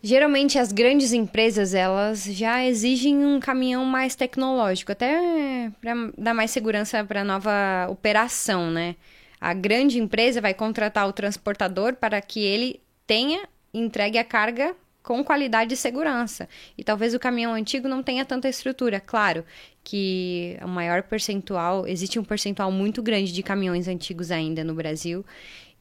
[0.03, 6.51] Geralmente as grandes empresas, elas já exigem um caminhão mais tecnológico, até para dar mais
[6.51, 7.51] segurança para a nova
[7.91, 8.97] operação, né?
[9.39, 13.41] A grande empresa vai contratar o transportador para que ele tenha
[13.75, 16.49] entregue a carga com qualidade e segurança.
[16.79, 19.01] E talvez o caminhão antigo não tenha tanta estrutura.
[19.01, 19.45] Claro
[19.83, 25.27] que o maior percentual, existe um percentual muito grande de caminhões antigos ainda no Brasil.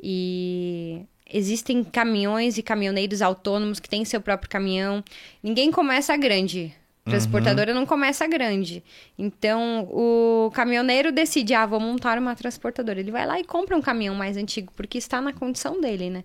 [0.01, 5.03] E existem caminhões e caminhoneiros autônomos que têm seu próprio caminhão.
[5.43, 6.73] Ninguém começa grande.
[7.05, 8.83] Transportadora não começa grande.
[9.15, 12.99] Então, o caminhoneiro decide, ah, vou montar uma transportadora.
[12.99, 16.23] Ele vai lá e compra um caminhão mais antigo, porque está na condição dele, né?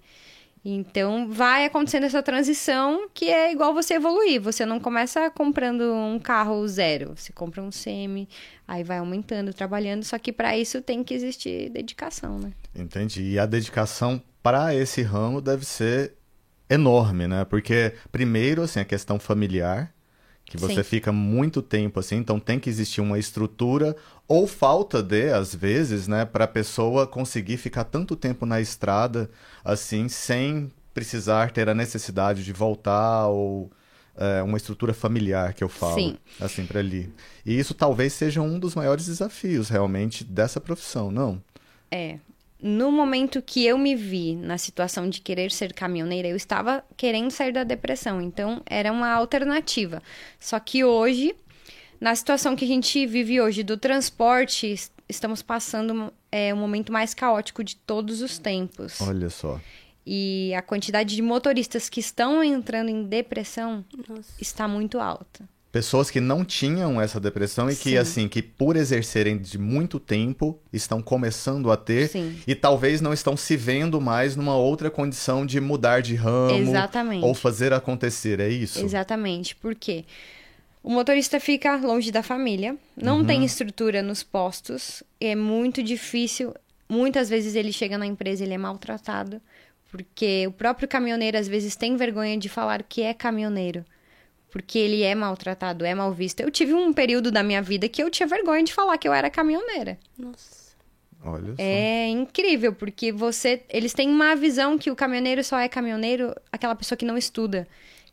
[0.65, 4.41] Então, vai acontecendo essa transição que é igual você evoluir.
[4.41, 7.13] Você não começa comprando um carro zero.
[7.15, 8.27] Você compra um semi,
[8.67, 10.05] aí vai aumentando, trabalhando.
[10.05, 12.53] Só que para isso tem que existir dedicação, né?
[12.75, 13.33] Entendi.
[13.33, 16.15] E a dedicação para esse ramo deve ser
[16.69, 17.45] enorme, né?
[17.45, 19.93] Porque, primeiro, assim, a questão familiar,
[20.45, 20.83] que você Sim.
[20.83, 23.97] fica muito tempo assim, então tem que existir uma estrutura
[24.29, 29.31] ou falta de, às vezes, né, para a pessoa conseguir ficar tanto tempo na estrada,
[29.65, 33.71] assim, sem precisar ter a necessidade de voltar ou
[34.17, 36.17] é, uma estrutura familiar que eu falo, Sim.
[36.41, 37.13] assim, para ali.
[37.45, 41.43] E isso talvez seja um dos maiores desafios, realmente, dessa profissão, não?
[41.91, 42.19] É.
[42.67, 47.31] No momento que eu me vi na situação de querer ser caminhoneira, eu estava querendo
[47.31, 48.23] sair da depressão.
[48.23, 50.03] Então, era uma alternativa.
[50.41, 51.35] Só que hoje,
[52.01, 56.91] na situação que a gente vive hoje do transporte, es- estamos passando é, um momento
[56.91, 58.99] mais caótico de todos os tempos.
[59.03, 59.61] Olha só.
[60.07, 64.23] E a quantidade de motoristas que estão entrando em depressão Nossa.
[64.41, 65.47] está muito alta.
[65.75, 67.97] Pessoas que não tinham essa depressão e que, Sim.
[67.97, 72.39] assim, que por exercerem de muito tempo, estão começando a ter Sim.
[72.47, 77.25] e talvez não estão se vendo mais numa outra condição de mudar de ramo Exatamente.
[77.25, 78.85] ou fazer acontecer, é isso?
[78.85, 80.05] Exatamente, porque
[80.81, 86.55] o motorista fica longe da família, não tem estrutura nos postos, é muito difícil.
[86.89, 89.41] Muitas vezes ele chega na empresa e ele é maltratado,
[89.91, 93.85] porque o próprio caminhoneiro às vezes tem vergonha de falar que é caminhoneiro.
[94.55, 96.39] Porque ele é maltratado, é mal visto.
[96.39, 99.13] Eu tive um período da minha vida que eu tinha vergonha de falar que eu
[99.13, 99.99] era caminhoneira.
[100.17, 100.77] Nossa.
[101.25, 101.55] Olha só.
[101.59, 103.65] É incrível, porque você.
[103.69, 107.67] Eles têm uma visão que o caminhoneiro só é caminhoneiro, aquela pessoa que não estuda.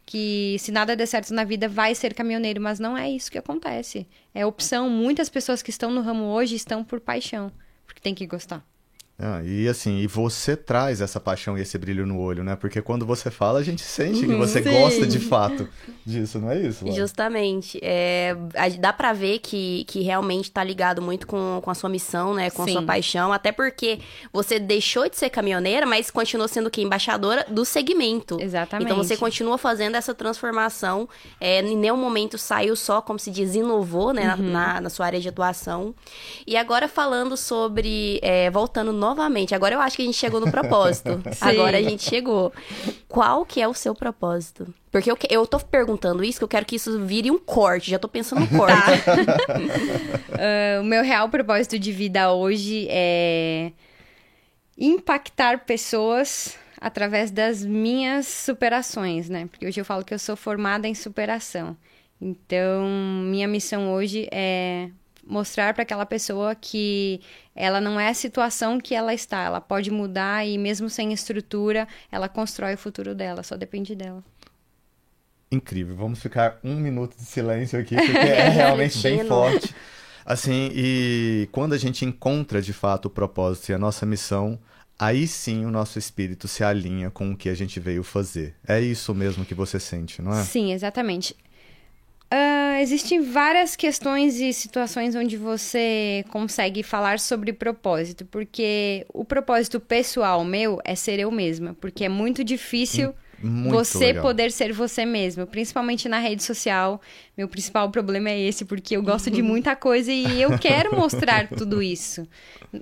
[0.04, 3.38] Que se nada der certo na vida vai ser caminhoneiro, mas não é isso que
[3.38, 4.08] acontece.
[4.34, 4.90] É opção.
[4.90, 7.52] Muitas pessoas que estão no ramo hoje estão por paixão,
[7.86, 8.66] porque tem que gostar.
[9.24, 12.56] Ah, e assim, e você traz essa paixão e esse brilho no olho, né?
[12.56, 14.72] Porque quando você fala, a gente sente que você Sim.
[14.72, 15.70] gosta de fato
[16.06, 16.84] disso, não é isso?
[16.84, 17.00] Laura?
[17.00, 17.80] Justamente.
[17.84, 21.90] É, a- dá pra ver que, que realmente tá ligado muito com, com a sua
[21.90, 22.50] missão, né?
[22.50, 22.72] Com a Sim.
[22.74, 23.32] sua paixão.
[23.32, 24.00] Até porque
[24.34, 26.82] você deixou de ser caminhoneira, mas continuou sendo o quê?
[26.82, 28.38] Embaixadora do segmento.
[28.42, 28.86] Exatamente.
[28.92, 31.08] Então você continua fazendo essa transformação.
[31.40, 34.24] É, em nenhum momento saiu só, como se diz, inovou, né?
[34.26, 34.50] na- Uhum.
[34.52, 35.94] Na, na sua área de atuação.
[36.48, 38.20] E agora falando sobre.
[38.24, 39.11] é, voltando novamente,
[39.54, 41.22] agora eu acho que a gente chegou no propósito.
[41.42, 42.52] Agora a gente chegou.
[43.08, 44.74] Qual que é o seu propósito?
[44.92, 47.92] Porque eu, eu tô perguntando isso, que eu quero que isso vire um corte.
[47.92, 48.76] Já tô pensando no corte.
[50.44, 53.72] Ah, o meu real propósito de vida hoje é
[54.76, 59.48] impactar pessoas através das minhas superações, né?
[59.52, 61.78] Porque hoje eu falo que eu sou formada em superação.
[62.20, 62.88] Então,
[63.26, 64.90] minha missão hoje é
[65.26, 67.22] mostrar para aquela pessoa que
[67.56, 71.88] ela não é a situação que ela está, ela pode mudar e mesmo sem estrutura,
[72.12, 74.24] ela constrói o futuro dela, só depende dela.
[75.52, 75.96] Incrível.
[75.96, 79.76] Vamos ficar um minuto de silêncio aqui, porque é realmente bem forte.
[80.26, 84.58] Assim, e quando a gente encontra de fato o propósito e a nossa missão,
[84.98, 88.56] aí sim o nosso espírito se alinha com o que a gente veio fazer.
[88.66, 90.44] É isso mesmo que você sente, não é?
[90.44, 91.36] Sim, exatamente.
[92.34, 99.82] Ah, existem várias questões e situações onde você consegue falar sobre propósito, porque o propósito
[99.82, 103.14] pessoal meu é ser eu mesma, porque é muito difícil
[103.44, 104.24] Muito você legal.
[104.24, 107.02] poder ser você mesmo, principalmente na rede social.
[107.38, 111.48] Meu principal problema é esse, porque eu gosto de muita coisa e eu quero mostrar
[111.58, 112.28] tudo isso.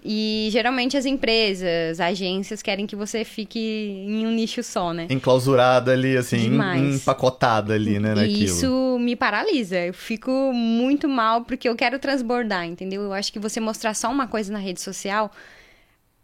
[0.03, 5.07] E geralmente as empresas, agências querem que você fique em um nicho só, né?
[5.09, 6.95] Enclausurada ali, assim, em- Demais.
[6.95, 8.43] empacotada ali, né, E naquilo.
[8.43, 9.77] isso me paralisa.
[9.79, 13.01] Eu fico muito mal porque eu quero transbordar, entendeu?
[13.01, 15.31] Eu acho que você mostrar só uma coisa na rede social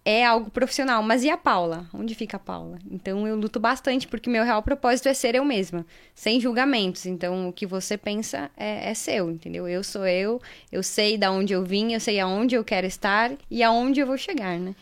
[0.06, 1.02] é algo profissional.
[1.02, 1.90] Mas e a Paula?
[1.92, 2.78] Onde fica a Paula?
[2.90, 7.08] Então eu luto bastante porque meu real propósito é ser eu mesma, sem julgamentos.
[7.08, 9.68] Então o que você pensa é, é seu, entendeu?
[9.68, 10.40] Eu sou eu,
[10.72, 14.06] eu sei da onde eu vim, eu sei aonde eu quero estar e aonde eu
[14.06, 14.76] vou chegar, né?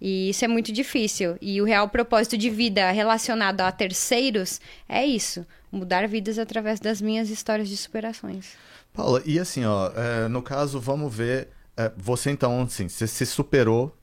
[0.00, 1.36] E isso é muito difícil.
[1.42, 7.02] E o real propósito de vida relacionado a terceiros é isso: mudar vidas através das
[7.02, 8.52] minhas histórias de superações.
[8.94, 11.48] Paula, e assim, ó, é, no caso, vamos ver.
[11.76, 13.94] é, você então, assim, você se superou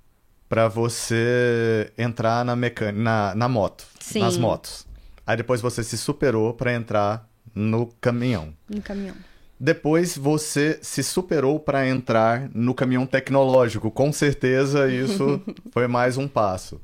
[0.49, 4.19] pra você entrar na mecânica, na, na moto, Sim.
[4.19, 4.87] nas motos.
[5.25, 8.53] Aí depois você se superou pra entrar no caminhão.
[8.69, 9.15] No caminhão.
[9.59, 13.89] Depois você se superou pra entrar no caminhão tecnológico.
[13.89, 16.79] Com certeza isso foi mais um passo.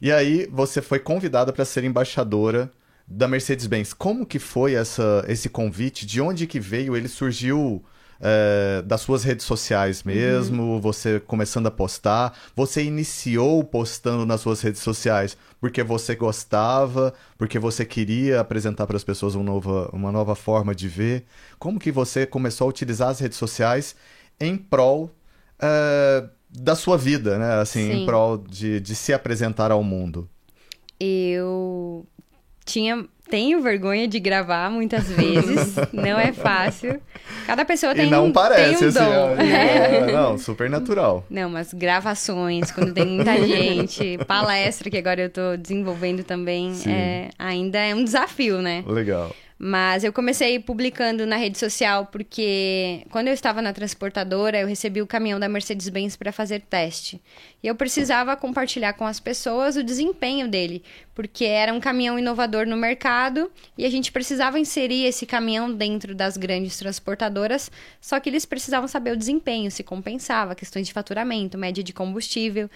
[0.00, 2.70] E aí você foi convidada para ser embaixadora
[3.06, 3.92] da Mercedes-Benz.
[3.92, 6.06] Como que foi essa, esse convite?
[6.06, 6.96] De onde que veio?
[6.96, 7.84] Ele surgiu
[8.26, 10.80] é, das suas redes sociais mesmo?
[10.80, 12.34] Você começando a postar?
[12.56, 17.12] Você iniciou postando nas suas redes sociais porque você gostava?
[17.36, 21.26] Porque você queria apresentar para as pessoas uma nova, uma nova forma de ver?
[21.58, 23.94] Como que você começou a utilizar as redes sociais
[24.40, 25.10] em prol
[25.60, 27.60] é, da sua vida, né?
[27.60, 28.06] Assim, em Sim.
[28.06, 30.26] prol de, de se apresentar ao mundo.
[30.98, 32.06] Eu
[32.64, 33.06] tinha.
[33.28, 37.00] Tenho vergonha de gravar muitas vezes, não é fácil.
[37.46, 39.36] Cada pessoa tem e não um, parece, tem um assim, dom.
[39.36, 41.24] ó, é, não, super natural.
[41.28, 47.30] Não, mas gravações, quando tem muita gente, palestra que agora eu tô desenvolvendo também, é,
[47.38, 48.84] ainda é um desafio, né?
[48.86, 49.34] Legal.
[49.56, 55.00] Mas eu comecei publicando na rede social porque quando eu estava na transportadora, eu recebi
[55.00, 57.22] o caminhão da Mercedes-Benz para fazer teste.
[57.62, 60.82] E eu precisava compartilhar com as pessoas o desempenho dele,
[61.14, 66.14] porque era um caminhão inovador no mercado e a gente precisava inserir esse caminhão dentro
[66.14, 71.56] das grandes transportadoras, só que eles precisavam saber o desempenho, se compensava, questões de faturamento,
[71.56, 72.68] média de combustível.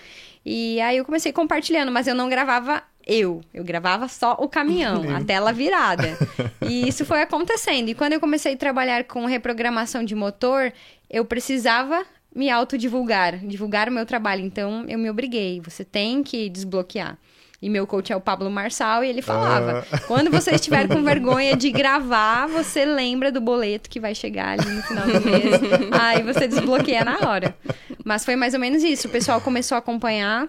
[0.45, 3.41] E aí eu comecei compartilhando, mas eu não gravava eu.
[3.53, 6.17] Eu gravava só o caminhão, a tela virada.
[6.61, 7.89] E isso foi acontecendo.
[7.89, 10.73] E quando eu comecei a trabalhar com reprogramação de motor,
[11.09, 14.45] eu precisava me autodivulgar, divulgar o meu trabalho.
[14.45, 15.61] Então eu me obriguei.
[15.65, 17.19] Você tem que desbloquear.
[17.61, 21.57] E meu coach é o Pablo Marçal e ele falava: quando você estiver com vergonha
[21.57, 25.61] de gravar, você lembra do boleto que vai chegar ali no final do mês.
[26.01, 27.57] Aí você desbloqueia na hora.
[28.05, 29.09] Mas foi mais ou menos isso.
[29.09, 30.49] O pessoal começou a acompanhar.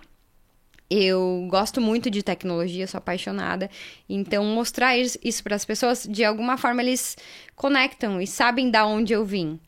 [0.89, 3.69] Eu gosto muito de tecnologia, sou apaixonada.
[4.09, 7.15] Então, mostrar isso para as pessoas, de alguma forma, eles
[7.55, 9.59] conectam e sabem da onde eu vim.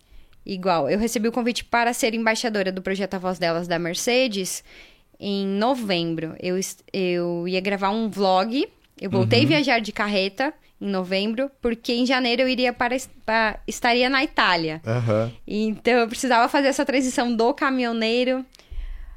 [0.43, 4.63] Igual, eu recebi o convite para ser embaixadora do projeto A Voz Delas da Mercedes
[5.19, 6.35] em novembro.
[6.41, 6.59] Eu,
[6.91, 8.67] eu ia gravar um vlog.
[8.99, 9.45] Eu voltei uhum.
[9.45, 14.23] a viajar de carreta em novembro, porque em janeiro eu iria para, para estaria na
[14.23, 14.81] Itália.
[14.83, 15.31] Uhum.
[15.47, 18.43] Então eu precisava fazer essa transição do caminhoneiro,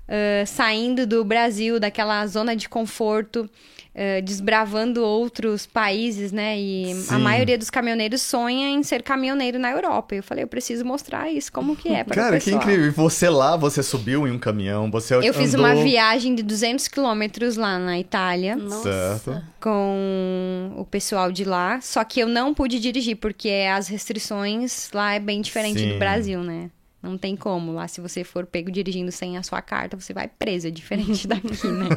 [0.08, 3.48] uh, saindo do Brasil, daquela zona de conforto,
[3.94, 6.58] uh, desbravando outros países, né?
[6.58, 7.14] E Sim.
[7.14, 10.14] a maioria dos caminhoneiros sonha em ser caminhoneiro na Europa.
[10.14, 12.86] Eu falei, eu preciso mostrar isso, como que é para Cara, que incrível.
[12.86, 15.34] E você lá, você subiu em um caminhão, você Eu andou...
[15.34, 18.56] fiz uma viagem de 200 quilômetros lá na Itália.
[18.56, 19.18] Nossa.
[19.18, 19.42] Certo.
[19.60, 21.80] Com o pessoal de lá.
[21.80, 25.92] Só que eu não pude dirigir, porque as restrições lá é bem diferente Sim.
[25.92, 26.70] do Brasil, né?
[27.04, 27.72] Não tem como.
[27.72, 30.68] Lá, se você for pego dirigindo sem a sua carta, você vai preso.
[30.68, 31.88] É diferente daqui, né?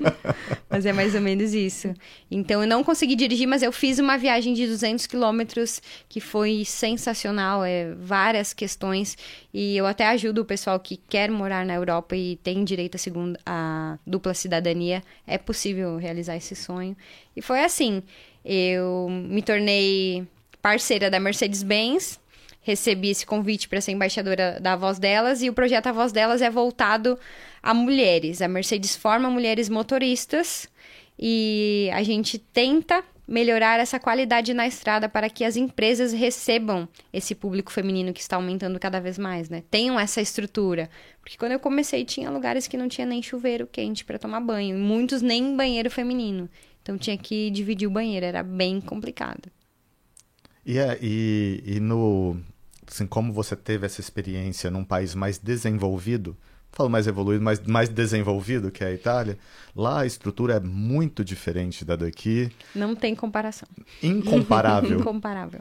[0.70, 1.92] mas é mais ou menos isso.
[2.30, 6.64] Então, eu não consegui dirigir, mas eu fiz uma viagem de 200 quilômetros que foi
[6.64, 7.62] sensacional.
[7.62, 9.14] É, várias questões.
[9.52, 12.98] E eu até ajudo o pessoal que quer morar na Europa e tem direito a,
[12.98, 15.02] segunda, a dupla cidadania.
[15.26, 16.96] É possível realizar esse sonho.
[17.36, 18.02] E foi assim.
[18.42, 20.26] Eu me tornei
[20.62, 22.18] parceira da Mercedes-Benz
[22.60, 26.42] recebi esse convite para ser embaixadora da Voz Delas e o projeto A Voz Delas
[26.42, 27.18] é voltado
[27.62, 28.42] a mulheres.
[28.42, 30.68] A Mercedes forma mulheres motoristas
[31.18, 37.32] e a gente tenta melhorar essa qualidade na estrada para que as empresas recebam esse
[37.32, 39.62] público feminino que está aumentando cada vez mais, né?
[39.70, 40.90] Tenham essa estrutura.
[41.20, 44.76] Porque quando eu comecei tinha lugares que não tinha nem chuveiro quente para tomar banho,
[44.76, 46.50] e muitos nem banheiro feminino.
[46.82, 49.48] Então tinha que dividir o banheiro, era bem complicado.
[50.66, 52.36] E, é, e, e no,
[52.90, 56.36] assim, como você teve essa experiência num país mais desenvolvido,
[56.72, 59.38] falo mais evoluído, mas mais desenvolvido que é a Itália,
[59.74, 62.50] lá a estrutura é muito diferente da daqui.
[62.74, 63.68] Não tem comparação.
[64.02, 64.98] Incomparável.
[65.00, 65.60] Incomparável.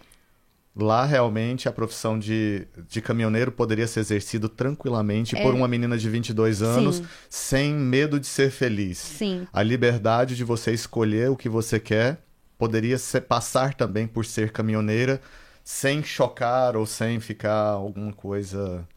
[0.76, 5.42] Lá, realmente, a profissão de, de caminhoneiro poderia ser exercido tranquilamente é.
[5.42, 7.06] por uma menina de 22 anos, Sim.
[7.30, 8.98] sem medo de ser feliz.
[8.98, 9.46] Sim.
[9.52, 12.22] A liberdade de você escolher o que você quer
[12.58, 15.20] poderia ser, passar também por ser caminhoneira,
[15.64, 18.88] sem chocar ou sem ficar alguma coisa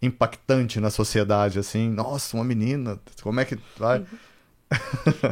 [0.00, 4.04] impactante na sociedade, assim, nossa, uma menina, como é que vai?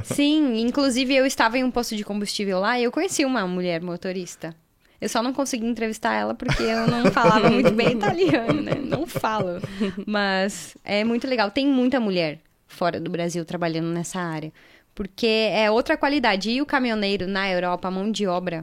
[0.04, 3.80] Sim, inclusive eu estava em um posto de combustível lá e eu conheci uma mulher
[3.80, 4.54] motorista.
[5.00, 8.74] Eu só não consegui entrevistar ela porque eu não falava muito bem italiano, né?
[8.74, 9.60] Não falo.
[10.06, 11.50] Mas é muito legal.
[11.50, 14.52] Tem muita mulher fora do Brasil trabalhando nessa área.
[14.94, 16.50] Porque é outra qualidade.
[16.50, 18.62] E o caminhoneiro na Europa, a mão de obra,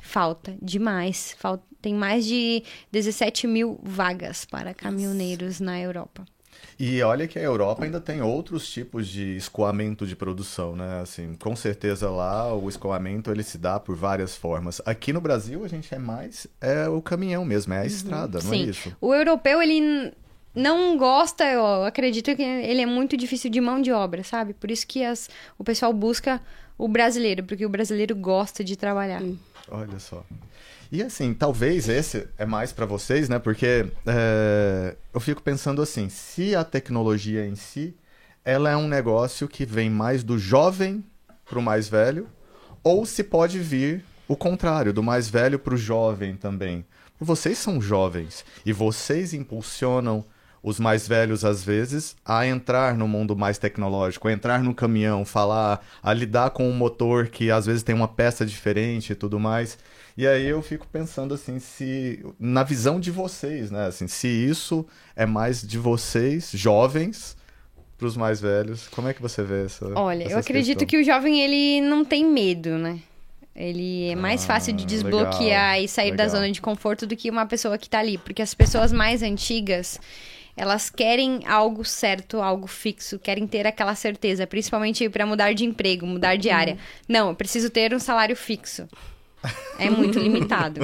[0.00, 1.34] falta demais.
[1.38, 6.24] Falta, tem mais de 17 mil vagas para caminhoneiros na Europa.
[6.78, 11.00] E olha que a Europa ainda tem outros tipos de escoamento de produção, né?
[11.00, 14.80] Assim, com certeza lá o escoamento ele se dá por várias formas.
[14.86, 17.86] Aqui no Brasil a gente é mais é o caminhão mesmo, é a uhum.
[17.86, 18.62] estrada, não é Sim.
[18.62, 18.96] é isso?
[19.00, 20.12] O europeu ele
[20.54, 24.54] não gosta, eu acredito que ele é muito difícil de mão de obra, sabe?
[24.54, 26.40] Por isso que as, o pessoal busca
[26.78, 29.20] o brasileiro, porque o brasileiro gosta de trabalhar.
[29.20, 29.36] Hum.
[29.68, 30.24] Olha só.
[30.90, 33.38] E assim, talvez esse é mais para vocês, né?
[33.38, 37.94] Porque é, eu fico pensando assim, se a tecnologia em si,
[38.44, 41.04] ela é um negócio que vem mais do jovem
[41.44, 42.26] para o mais velho,
[42.82, 46.84] ou se pode vir o contrário, do mais velho para o jovem também.
[47.20, 50.24] Vocês são jovens e vocês impulsionam
[50.62, 55.24] os mais velhos, às vezes, a entrar no mundo mais tecnológico, a entrar no caminhão,
[55.24, 59.38] falar, a lidar com um motor que às vezes tem uma peça diferente e tudo
[59.38, 59.78] mais.
[60.16, 64.84] E aí eu fico pensando assim, se na visão de vocês, né, assim, se isso
[65.14, 67.36] é mais de vocês, jovens,
[67.96, 69.86] para os mais velhos, como é que você vê essa?
[69.94, 73.00] Olha, eu acredito que o jovem ele não tem medo, né?
[73.54, 76.26] Ele é mais ah, fácil de desbloquear legal, e sair legal.
[76.26, 79.20] da zona de conforto do que uma pessoa que está ali, porque as pessoas mais
[79.20, 80.00] antigas
[80.58, 86.04] elas querem algo certo, algo fixo, querem ter aquela certeza, principalmente para mudar de emprego,
[86.04, 86.74] mudar de área.
[86.74, 86.78] Uhum.
[87.08, 88.88] Não, eu preciso ter um salário fixo.
[89.78, 90.80] É muito limitado.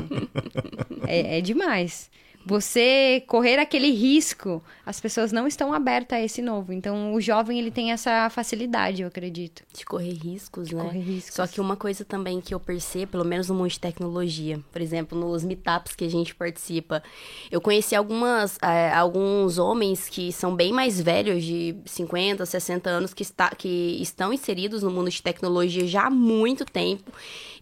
[1.07, 2.09] É, é demais
[2.45, 6.73] você correr aquele risco, as pessoas não estão abertas a esse novo.
[6.73, 9.63] Então, o jovem, ele tem essa facilidade, eu acredito.
[9.73, 10.83] De correr riscos, de né?
[10.83, 11.35] Correr riscos.
[11.35, 14.83] Só que uma coisa também que eu percebo, pelo menos no mundo de tecnologia, por
[14.83, 17.03] exemplo, nos meetups que a gente participa,
[17.51, 23.15] eu conheci algumas, é, alguns homens que são bem mais velhos, de 50, 60 anos,
[23.15, 27.11] que, está, que estão inseridos no mundo de tecnologia já há muito tempo.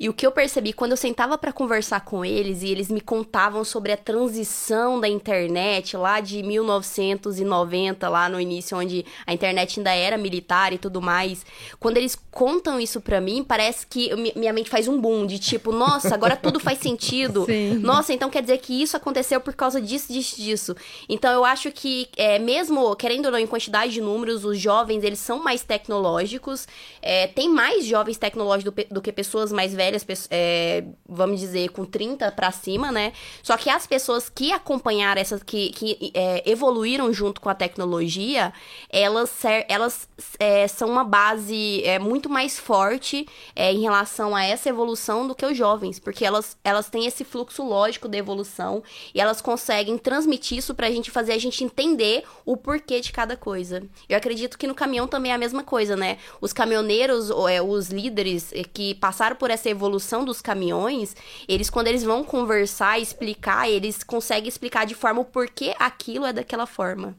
[0.00, 3.00] E o que eu percebi, quando eu sentava para conversar com eles e eles me
[3.00, 9.78] contavam sobre a transição da internet lá de 1990, lá no início, onde a internet
[9.78, 11.44] ainda era militar e tudo mais,
[11.78, 15.72] quando eles contam isso pra mim, parece que minha mente faz um boom de tipo,
[15.72, 17.44] nossa, agora tudo faz sentido.
[17.50, 17.74] Sim.
[17.74, 20.76] Nossa, então quer dizer que isso aconteceu por causa disso, disso, disso.
[21.08, 25.04] Então eu acho que, é, mesmo querendo ou não, em quantidade de números, os jovens
[25.04, 26.66] eles são mais tecnológicos.
[27.00, 31.84] É, tem mais jovens tecnológicos do, do que pessoas mais velhas, é, vamos dizer, com
[31.84, 33.12] 30 para cima, né?
[33.42, 38.52] Só que as pessoas que acompanharam essas, que, que é, evoluíram junto com a tecnologia,
[38.88, 39.30] elas,
[39.68, 40.08] elas
[40.38, 45.34] é, são uma base é, muito mais forte é, em relação a essa evolução do
[45.34, 48.82] que os jovens, porque elas, elas têm esse fluxo lógico da evolução
[49.14, 53.36] e elas conseguem transmitir isso pra gente fazer a gente entender o porquê de cada
[53.36, 53.82] coisa.
[54.08, 56.18] Eu acredito que no caminhão também é a mesma coisa, né?
[56.40, 61.16] Os caminhoneiros, é, os líderes que passaram por essa evolução dos caminhões,
[61.48, 66.32] eles, quando eles vão conversar, explicar, eles conseguem explicar de forma o porquê aquilo é
[66.32, 67.16] daquela forma.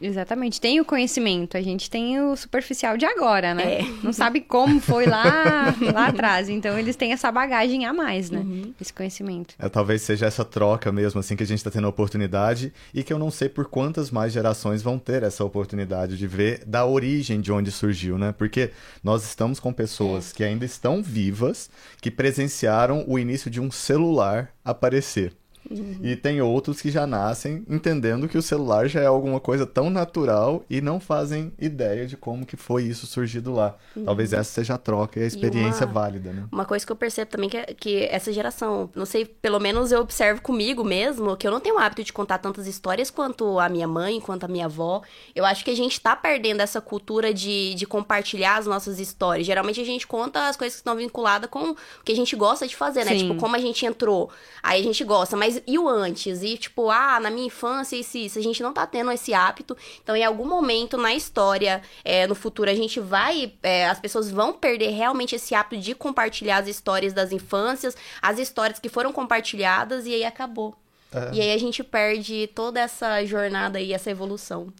[0.00, 0.60] Exatamente.
[0.60, 3.80] Tem o conhecimento, a gente tem o superficial de agora, né?
[3.80, 3.82] É.
[4.02, 6.48] Não sabe como foi lá, lá atrás.
[6.48, 8.40] Então, eles têm essa bagagem a mais, né?
[8.40, 8.74] Uhum.
[8.80, 9.54] Esse conhecimento.
[9.58, 13.02] É, talvez seja essa troca mesmo, assim, que a gente está tendo a oportunidade e
[13.02, 16.86] que eu não sei por quantas mais gerações vão ter essa oportunidade de ver da
[16.86, 18.32] origem de onde surgiu, né?
[18.32, 18.70] Porque
[19.04, 20.34] nós estamos com pessoas é.
[20.34, 25.34] que ainda estão vivas, que presenciaram o início de um celular aparecer.
[25.68, 25.98] Uhum.
[26.02, 29.90] E tem outros que já nascem entendendo que o celular já é alguma coisa tão
[29.90, 33.76] natural e não fazem ideia de como que foi isso surgido lá.
[33.94, 34.04] Uhum.
[34.04, 36.44] Talvez essa seja a troca e a experiência e uma, válida, né?
[36.50, 39.92] Uma coisa que eu percebo também que, é, que essa geração, não sei, pelo menos
[39.92, 43.58] eu observo comigo mesmo, que eu não tenho o hábito de contar tantas histórias quanto
[43.58, 45.02] a minha mãe, quanto a minha avó.
[45.34, 49.46] Eu acho que a gente tá perdendo essa cultura de, de compartilhar as nossas histórias.
[49.46, 52.66] Geralmente a gente conta as coisas que estão vinculadas com o que a gente gosta
[52.66, 53.12] de fazer, né?
[53.12, 53.28] Sim.
[53.28, 54.30] Tipo, como a gente entrou,
[54.62, 56.42] aí a gente gosta, mas e o antes?
[56.42, 58.38] E tipo, ah, na minha infância, isso, isso.
[58.38, 59.76] A gente não tá tendo esse hábito.
[60.02, 63.52] Então, em algum momento na história, é, no futuro, a gente vai.
[63.62, 68.38] É, as pessoas vão perder realmente esse hábito de compartilhar as histórias das infâncias, as
[68.38, 70.74] histórias que foram compartilhadas, e aí acabou.
[71.12, 71.34] É.
[71.34, 74.72] E aí a gente perde toda essa jornada e essa evolução.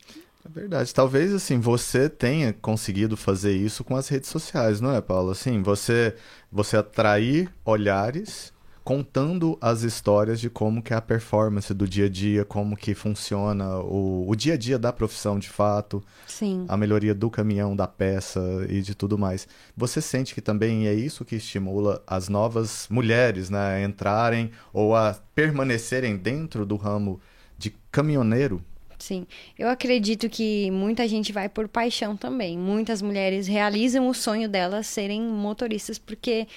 [0.45, 0.95] É verdade.
[0.95, 5.31] Talvez, assim, você tenha conseguido fazer isso com as redes sociais, não é, Paulo?
[5.31, 6.15] Assim, você,
[6.51, 8.53] você atrair olhares
[8.91, 12.93] contando as histórias de como que é a performance do dia a dia, como que
[12.93, 16.65] funciona o, o dia a dia da profissão de fato, Sim.
[16.67, 19.47] a melhoria do caminhão, da peça e de tudo mais.
[19.77, 24.97] Você sente que também é isso que estimula as novas mulheres né, a entrarem ou
[24.97, 27.21] a permanecerem dentro do ramo
[27.57, 28.61] de caminhoneiro?
[28.99, 29.25] Sim,
[29.59, 32.59] eu acredito que muita gente vai por paixão também.
[32.59, 36.49] Muitas mulheres realizam o sonho delas serem motoristas porque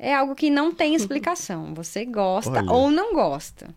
[0.00, 1.74] é algo que não tem explicação.
[1.74, 2.72] Você gosta Olha.
[2.72, 3.68] ou não gosta.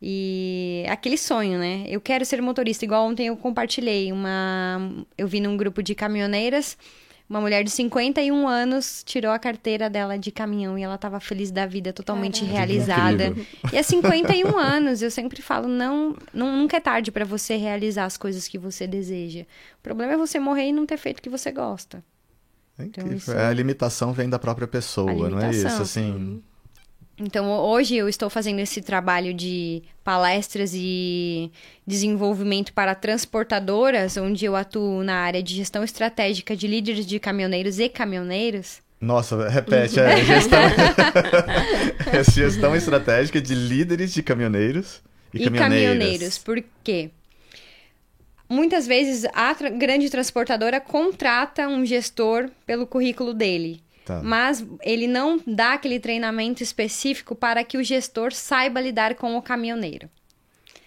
[0.00, 1.84] E aquele sonho, né?
[1.88, 2.84] Eu quero ser motorista.
[2.84, 5.04] Igual ontem eu compartilhei uma.
[5.18, 6.76] Eu vi num grupo de caminhoneiras.
[7.28, 11.50] Uma mulher de 51 anos tirou a carteira dela de caminhão e ela estava feliz
[11.50, 12.58] da vida, totalmente Caramba.
[12.58, 13.34] realizada.
[13.72, 18.04] E há 51 anos, eu sempre falo, não, não nunca é tarde para você realizar
[18.04, 19.46] as coisas que você deseja.
[19.78, 22.04] O problema é você morrer e não ter feito o que você gosta.
[22.78, 23.30] É então, isso...
[23.32, 25.66] A limitação vem da própria pessoa, não é isso?
[25.66, 26.42] Assim.
[27.16, 31.52] Então, hoje eu estou fazendo esse trabalho de palestras e
[31.86, 37.78] desenvolvimento para transportadoras, onde eu atuo na área de gestão estratégica de líderes de caminhoneiros
[37.78, 38.82] e caminhoneiros.
[39.00, 40.60] Nossa, repete, é gestão...
[42.34, 45.00] gestão estratégica de líderes de caminhoneiros
[45.32, 46.38] e, e caminhoneiros.
[46.38, 47.10] Por quê?
[48.48, 53.82] Muitas vezes a tra grande transportadora contrata um gestor pelo currículo dele.
[54.04, 54.20] Tá.
[54.22, 59.42] Mas ele não dá aquele treinamento específico para que o gestor saiba lidar com o
[59.42, 60.10] caminhoneiro.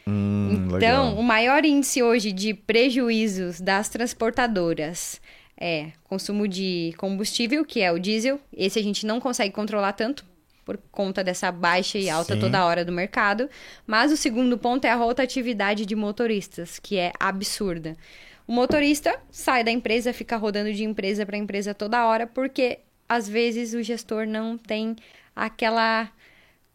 [0.07, 1.15] Hum, então, legal.
[1.15, 5.19] o maior índice hoje de prejuízos das transportadoras
[5.59, 8.39] é consumo de combustível, que é o diesel.
[8.55, 10.23] Esse a gente não consegue controlar tanto
[10.67, 12.41] por conta dessa baixa e alta Sim.
[12.41, 13.49] toda hora do mercado.
[13.85, 17.95] Mas o segundo ponto é a rotatividade de motoristas, que é absurda.
[18.45, 23.29] O motorista sai da empresa, fica rodando de empresa para empresa toda hora, porque às
[23.29, 24.93] vezes o gestor não tem
[25.33, 26.11] aquela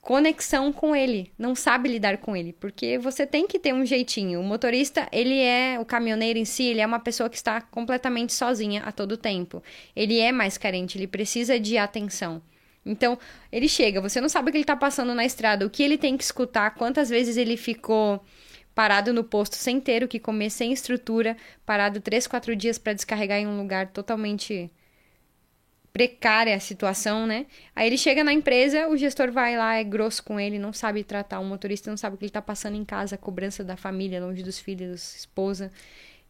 [0.01, 4.41] conexão com ele, não sabe lidar com ele, porque você tem que ter um jeitinho.
[4.41, 8.33] O motorista, ele é o caminhoneiro em si, ele é uma pessoa que está completamente
[8.33, 9.63] sozinha a todo tempo.
[9.95, 12.41] Ele é mais carente, ele precisa de atenção.
[12.85, 13.19] Então,
[13.51, 15.97] ele chega, você não sabe o que ele tá passando na estrada, o que ele
[15.97, 18.25] tem que escutar, quantas vezes ele ficou
[18.75, 22.93] parado no posto sem ter o que comer, sem estrutura, parado três, quatro dias para
[22.93, 24.71] descarregar em um lugar totalmente
[25.93, 27.47] precária a situação, né?
[27.77, 31.05] Aí ele chega na empresa, o gestor vai lá, é grosso com ele, não sabe
[31.05, 34.25] tratar o motorista, não sabe o que ele tá passando em casa, cobrança da família,
[34.25, 35.71] longe dos filhos, esposa.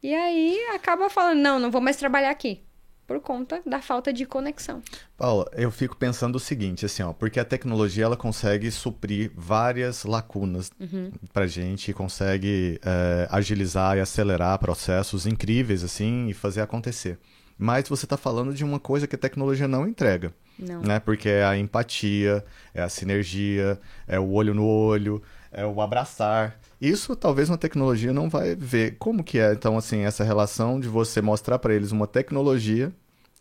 [0.03, 2.61] E aí acaba falando: não, não vou mais trabalhar aqui.
[3.07, 4.81] Por conta da falta de conexão.
[5.17, 10.05] Paula, eu fico pensando o seguinte, assim, ó, porque a tecnologia ela consegue suprir várias
[10.05, 11.11] lacunas uhum.
[11.33, 17.19] pra gente, consegue é, agilizar e acelerar processos incríveis, assim, e fazer acontecer.
[17.59, 20.33] Mas você está falando de uma coisa que a tecnologia não entrega.
[20.59, 20.81] Não.
[20.81, 21.01] Né?
[21.01, 22.45] Porque é a empatia,
[22.75, 26.59] é a sinergia, é o olho no olho, é o abraçar.
[26.83, 28.97] Isso talvez uma tecnologia não vai ver.
[28.99, 32.93] Como que é, então, assim, essa relação de você mostrar para eles uma tecnologia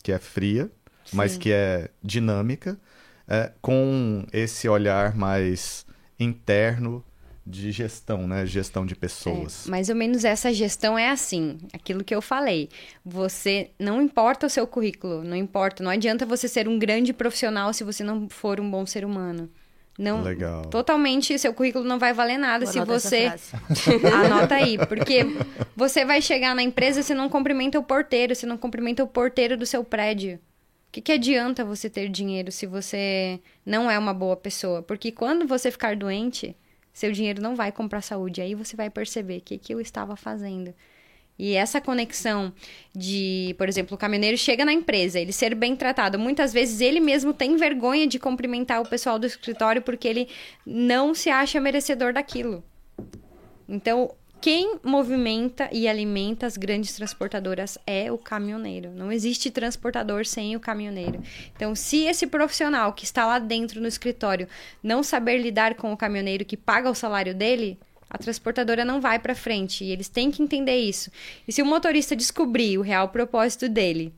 [0.04, 0.70] que é fria,
[1.04, 1.18] Sim.
[1.18, 2.80] mas que é dinâmica,
[3.28, 5.88] é, com esse olhar mais
[6.20, 7.04] interno
[7.44, 8.46] de gestão, né?
[8.46, 9.66] Gestão de pessoas.
[9.66, 12.70] É, mais ou menos essa gestão é assim, aquilo que eu falei.
[13.04, 17.74] Você não importa o seu currículo, não importa, não adianta você ser um grande profissional
[17.74, 19.50] se você não for um bom ser humano.
[19.98, 20.66] Não, Legal.
[20.66, 23.32] Totalmente, seu currículo não vai valer nada Vou se você.
[24.26, 25.26] Anota aí, porque
[25.76, 29.58] você vai chegar na empresa se não cumprimenta o porteiro, se não cumprimenta o porteiro
[29.58, 30.36] do seu prédio.
[30.36, 34.82] O que, que adianta você ter dinheiro se você não é uma boa pessoa?
[34.82, 36.56] Porque quando você ficar doente,
[36.92, 38.42] seu dinheiro não vai comprar saúde.
[38.42, 40.74] Aí você vai perceber o que, que eu estava fazendo.
[41.42, 42.54] E essa conexão
[42.96, 46.20] de, por exemplo, o caminhoneiro chega na empresa, ele ser bem tratado.
[46.20, 50.30] Muitas vezes ele mesmo tem vergonha de cumprimentar o pessoal do escritório porque ele
[50.64, 52.64] não se acha merecedor daquilo.
[53.68, 58.92] Então, quem movimenta e alimenta as grandes transportadoras é o caminhoneiro.
[58.92, 61.24] Não existe transportador sem o caminhoneiro.
[61.56, 64.48] Então, se esse profissional que está lá dentro no escritório
[64.84, 67.80] não saber lidar com o caminhoneiro que paga o salário dele,
[68.12, 69.86] a transportadora não vai para frente.
[69.86, 71.10] E eles têm que entender isso.
[71.48, 74.14] E se o motorista descobrir o real propósito dele,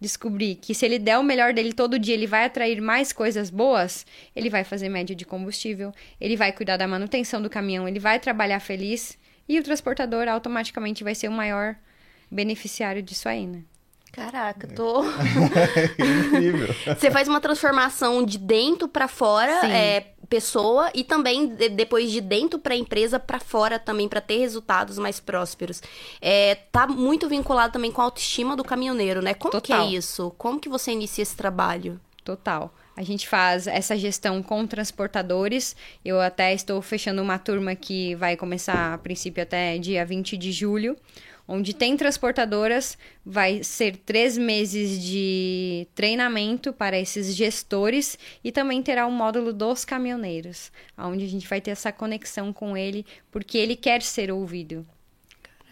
[0.00, 3.50] descobrir que se ele der o melhor dele todo dia, ele vai atrair mais coisas
[3.50, 8.00] boas, ele vai fazer média de combustível, ele vai cuidar da manutenção do caminhão, ele
[8.00, 11.76] vai trabalhar feliz e o transportador automaticamente vai ser o maior
[12.30, 13.62] beneficiário disso aí, né?
[14.10, 15.04] Caraca, tô.
[15.98, 16.68] Incrível.
[16.96, 22.20] Você faz uma transformação de dentro para fora, é, pessoa, e também de, depois de
[22.20, 25.80] dentro para empresa para fora também para ter resultados mais prósperos.
[26.20, 29.32] É, tá muito vinculado também com a autoestima do caminhoneiro, né?
[29.32, 29.62] Como Total.
[29.62, 30.34] que é isso?
[30.36, 32.00] Como que você inicia esse trabalho?
[32.24, 32.74] Total.
[32.96, 35.76] A gente faz essa gestão com transportadores.
[36.04, 40.50] Eu até estou fechando uma turma que vai começar a princípio até dia 20 de
[40.50, 40.96] julho.
[41.46, 49.06] Onde tem transportadoras, vai ser três meses de treinamento para esses gestores e também terá
[49.06, 53.58] o um módulo dos caminhoneiros, onde a gente vai ter essa conexão com ele, porque
[53.58, 54.86] ele quer ser ouvido.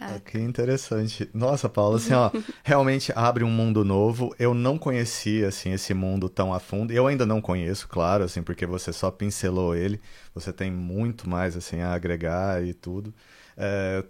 [0.04, 1.30] Ah, que interessante.
[1.32, 2.30] Nossa, Paula, assim, ó,
[2.64, 4.34] realmente abre um mundo novo.
[4.38, 6.92] Eu não conhecia, assim, esse mundo tão a fundo.
[6.92, 10.00] Eu ainda não conheço, claro, assim, porque você só pincelou ele.
[10.34, 13.14] Você tem muito mais, assim, a agregar e tudo.
[13.56, 14.04] É,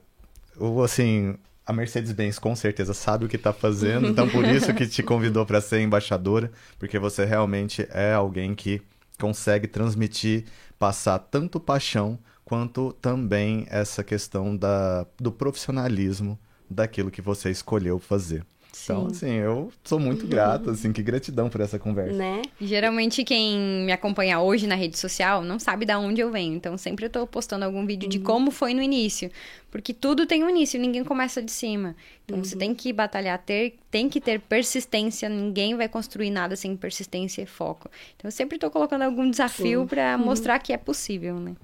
[0.56, 1.36] o, assim,
[1.72, 5.44] a Mercedes-Benz com certeza sabe o que está fazendo, então por isso que te convidou
[5.44, 8.80] para ser embaixadora, porque você realmente é alguém que
[9.18, 10.44] consegue transmitir,
[10.78, 18.44] passar tanto paixão quanto também essa questão da, do profissionalismo daquilo que você escolheu fazer.
[18.84, 22.16] Então, assim, eu sou muito grato, assim, que gratidão por essa conversa.
[22.16, 22.42] Né?
[22.60, 26.76] Geralmente quem me acompanha hoje na rede social não sabe de onde eu venho, então
[26.78, 28.10] sempre eu tô postando algum vídeo uhum.
[28.10, 29.30] de como foi no início,
[29.70, 31.94] porque tudo tem um início, ninguém começa de cima.
[32.24, 32.44] Então uhum.
[32.44, 37.42] você tem que batalhar, ter, tem que ter persistência, ninguém vai construir nada sem persistência
[37.42, 37.90] e foco.
[38.16, 40.24] Então eu sempre tô colocando algum desafio para uhum.
[40.24, 41.54] mostrar que é possível, né?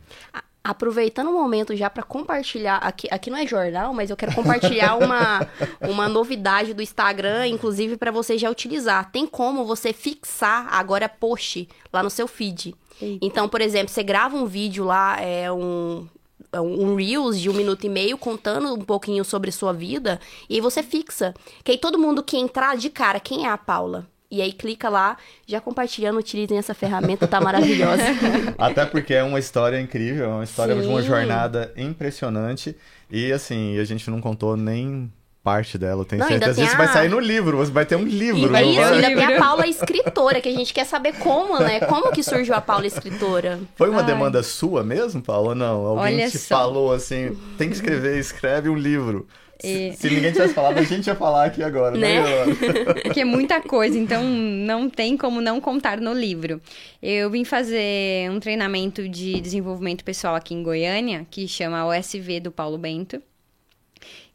[0.68, 4.96] Aproveitando o momento já para compartilhar, aqui, aqui não é jornal, mas eu quero compartilhar
[5.02, 5.48] uma,
[5.80, 9.10] uma novidade do Instagram, inclusive para você já utilizar.
[9.10, 12.74] Tem como você fixar agora post lá no seu feed.
[13.00, 13.24] Eita.
[13.24, 16.06] Então, por exemplo, você grava um vídeo lá, é um,
[16.52, 20.60] é um Reels de um minuto e meio contando um pouquinho sobre sua vida, e
[20.60, 21.32] você fixa.
[21.64, 24.06] Que aí todo mundo que entrar de cara, quem é a Paula?
[24.30, 25.16] E aí clica lá,
[25.46, 28.02] já compartilhando, utilizem essa ferramenta, tá maravilhosa.
[28.58, 30.82] Até porque é uma história incrível, é uma história Sim.
[30.82, 32.76] de uma jornada impressionante.
[33.10, 35.10] E assim, a gente não contou nem
[35.42, 36.62] parte dela, eu tenho não, certeza.
[36.62, 36.76] Isso a...
[36.76, 38.54] vai sair no livro, você vai ter um livro.
[38.54, 41.80] E isso, ainda tem a Paula escritora, que a gente quer saber como, né?
[41.80, 43.58] Como que surgiu a Paula escritora?
[43.76, 44.06] Foi uma Ai.
[44.06, 45.54] demanda sua mesmo, Paula?
[45.54, 46.58] Não, alguém Olha te só.
[46.58, 49.26] falou assim, tem que escrever, escreve um livro.
[49.62, 49.92] E...
[49.96, 52.22] Se, ninguém tivesse falado, a gente ia falar aqui agora, né?
[53.02, 56.61] Porque é muita coisa, então não tem como não contar no livro.
[57.02, 62.52] Eu vim fazer um treinamento de desenvolvimento pessoal aqui em Goiânia, que chama OSV do
[62.52, 63.20] Paulo Bento.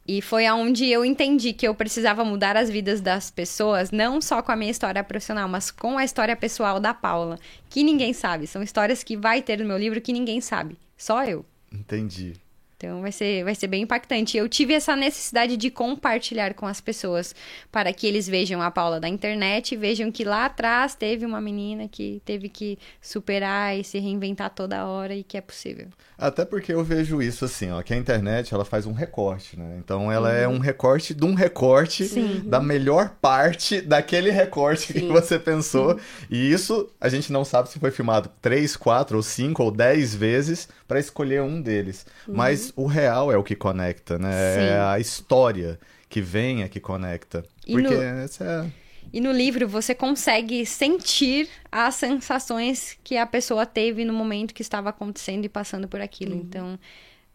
[0.06, 4.42] E foi aonde eu entendi que eu precisava mudar as vidas das pessoas, não só
[4.42, 7.38] com a minha história profissional, mas com a história pessoal da Paula,
[7.70, 8.46] que ninguém sabe.
[8.46, 11.46] São histórias que vai ter no meu livro que ninguém sabe, só eu.
[11.72, 12.34] Entendi.
[12.76, 14.36] Então vai ser, vai ser bem impactante.
[14.36, 17.34] Eu tive essa necessidade de compartilhar com as pessoas
[17.70, 21.40] para que eles vejam a Paula da internet e vejam que lá atrás teve uma
[21.40, 25.88] menina que teve que superar e se reinventar toda hora e que é possível.
[26.16, 29.76] Até porque eu vejo isso assim, ó, que a internet ela faz um recorte, né?
[29.78, 30.36] Então ela uhum.
[30.36, 32.42] é um recorte de um recorte Sim.
[32.44, 35.00] da melhor parte daquele recorte Sim.
[35.00, 35.94] que você pensou.
[35.94, 36.00] Sim.
[36.30, 40.14] E isso a gente não sabe se foi filmado três, quatro, ou cinco, ou dez
[40.14, 42.06] vezes para escolher um deles.
[42.28, 42.34] Uhum.
[42.34, 44.68] Mas o real é o que conecta, né?
[44.68, 47.44] É a história que vem é que conecta.
[47.66, 48.02] E porque no...
[48.02, 48.84] essa é
[49.14, 54.60] e no livro você consegue sentir as sensações que a pessoa teve no momento que
[54.60, 56.34] estava acontecendo e passando por aquilo.
[56.34, 56.40] Uhum.
[56.40, 56.78] Então,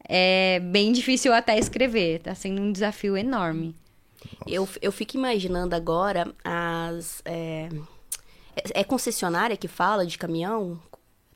[0.03, 2.19] é bem difícil até escrever.
[2.19, 3.73] Tá sendo um desafio enorme.
[4.45, 7.21] Eu, eu fico imaginando agora as.
[7.23, 7.69] É,
[8.57, 10.77] é, é concessionária que fala de caminhão?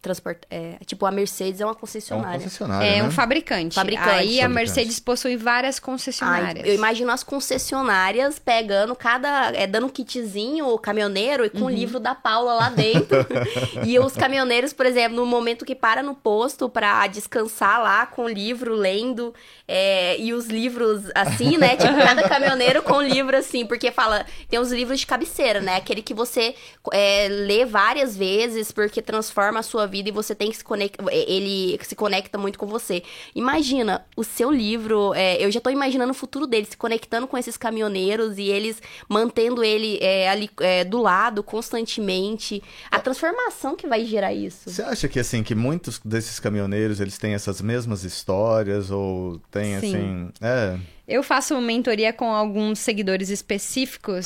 [0.04, 0.42] Transporte.
[0.52, 2.28] É, tipo, a Mercedes é uma concessionária.
[2.28, 3.04] É, uma concessionária, é né?
[3.04, 3.76] um fabricante.
[3.76, 4.10] fabricante.
[4.10, 6.64] Aí a Mercedes possui várias concessionárias.
[6.64, 9.52] Ai, eu imagino as concessionárias pegando cada.
[9.54, 11.70] É, dando um kitzinho caminhoneiro e com o uhum.
[11.70, 13.26] livro da Paula lá dentro.
[13.88, 18.26] e os caminhoneiros, por exemplo, no momento que para no posto pra descansar lá com
[18.26, 19.34] o livro, lendo.
[19.66, 21.78] É, e os livros assim, né?
[21.84, 25.78] Tipo, cada caminhoneiro com um livro assim, porque fala, tem os livros de cabeceira, né?
[25.78, 26.56] Aquele que você
[26.92, 31.06] é, lê várias vezes porque transforma a sua vida e você tem que se conectar.
[31.12, 33.04] Ele se conecta muito com você.
[33.36, 35.14] Imagina o seu livro.
[35.14, 38.82] É, eu já tô imaginando o futuro dele, se conectando com esses caminhoneiros e eles
[39.08, 42.62] mantendo ele é, ali é, do lado constantemente.
[42.90, 44.70] A transformação que vai gerar isso.
[44.70, 49.80] Você acha que assim, que muitos desses caminhoneiros eles têm essas mesmas histórias ou tem
[49.80, 49.88] Sim.
[49.88, 50.30] assim.
[50.42, 50.80] É.
[51.14, 54.26] Eu faço mentoria com alguns seguidores específicos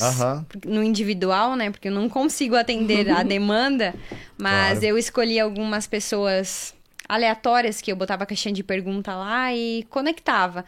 [0.64, 1.70] no individual, né?
[1.70, 3.94] Porque eu não consigo atender a demanda,
[4.38, 4.86] mas claro.
[4.86, 6.74] eu escolhi algumas pessoas
[7.06, 10.64] aleatórias que eu botava a caixinha de pergunta lá e conectava.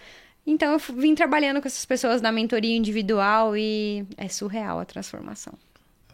[0.47, 5.55] Então eu vim trabalhando com essas pessoas na mentoria individual e é surreal a transformação.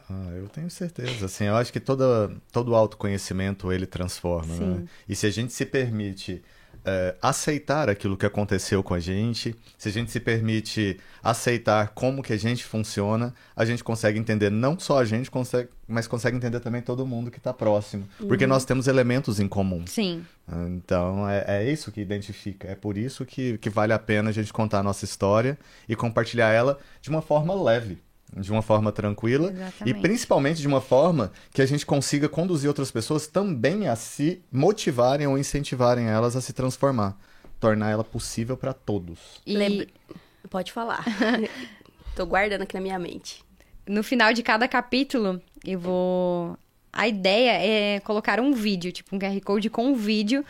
[0.08, 1.26] Ah, eu tenho certeza.
[1.26, 4.84] Assim, eu acho que toda, todo autoconhecimento ele transforma, né?
[5.08, 6.44] E se a gente se permite
[6.86, 12.22] é, aceitar aquilo que aconteceu com a gente, se a gente se permite aceitar como
[12.22, 16.36] que a gente funciona, a gente consegue entender não só a gente, consegue, mas consegue
[16.36, 18.08] entender também todo mundo que está próximo.
[18.20, 18.28] Uhum.
[18.28, 19.84] Porque nós temos elementos em comum.
[19.86, 20.24] Sim.
[20.68, 22.68] Então é, é isso que identifica.
[22.68, 25.58] É por isso que, que vale a pena a gente contar a nossa história
[25.88, 27.98] e compartilhar ela de uma forma leve
[28.34, 29.88] de uma forma tranquila Exatamente.
[29.88, 34.42] e principalmente de uma forma que a gente consiga conduzir outras pessoas também a se
[34.50, 37.16] motivarem ou incentivarem elas a se transformar,
[37.60, 39.40] tornar ela possível para todos.
[39.46, 39.88] E...
[40.50, 41.04] Pode falar.
[42.14, 43.44] Tô guardando aqui na minha mente.
[43.86, 46.58] No final de cada capítulo, eu vou
[46.92, 50.44] a ideia é colocar um vídeo, tipo um QR Code com um vídeo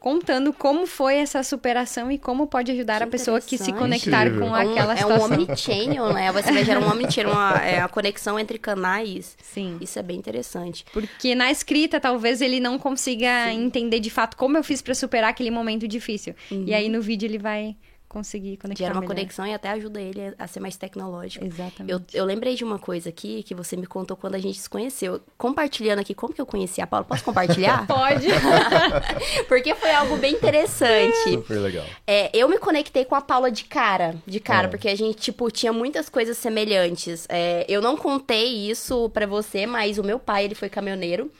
[0.00, 4.30] contando como foi essa superação e como pode ajudar que a pessoa que se conectar
[4.30, 5.34] com é aquela situação.
[5.34, 6.32] É um omnichannel, né?
[6.32, 9.36] Você vai gerar um omnichannel, uma, é, a conexão entre canais.
[9.42, 9.76] Sim.
[9.80, 10.86] Isso é bem interessante.
[10.90, 13.66] Porque na escrita, talvez ele não consiga Sim.
[13.66, 16.34] entender de fato como eu fiz para superar aquele momento difícil.
[16.50, 16.64] Uhum.
[16.66, 17.76] E aí no vídeo ele vai
[18.10, 19.14] conseguir conectar Gera uma melhor.
[19.14, 21.44] conexão e até ajuda ele a ser mais tecnológico.
[21.44, 21.92] Exatamente.
[21.92, 24.68] Eu, eu lembrei de uma coisa aqui que você me contou quando a gente se
[24.68, 25.20] conheceu.
[25.38, 27.06] Compartilhando aqui, como que eu conheci a Paula?
[27.06, 27.86] Posso compartilhar?
[27.88, 28.26] Pode.
[29.46, 31.30] Porque foi algo bem interessante.
[31.30, 31.86] Super legal.
[32.04, 34.70] É, eu me conectei com a Paula de cara, de cara, é.
[34.70, 37.26] porque a gente, tipo, tinha muitas coisas semelhantes.
[37.28, 41.30] É, eu não contei isso para você, mas o meu pai, ele foi caminhoneiro.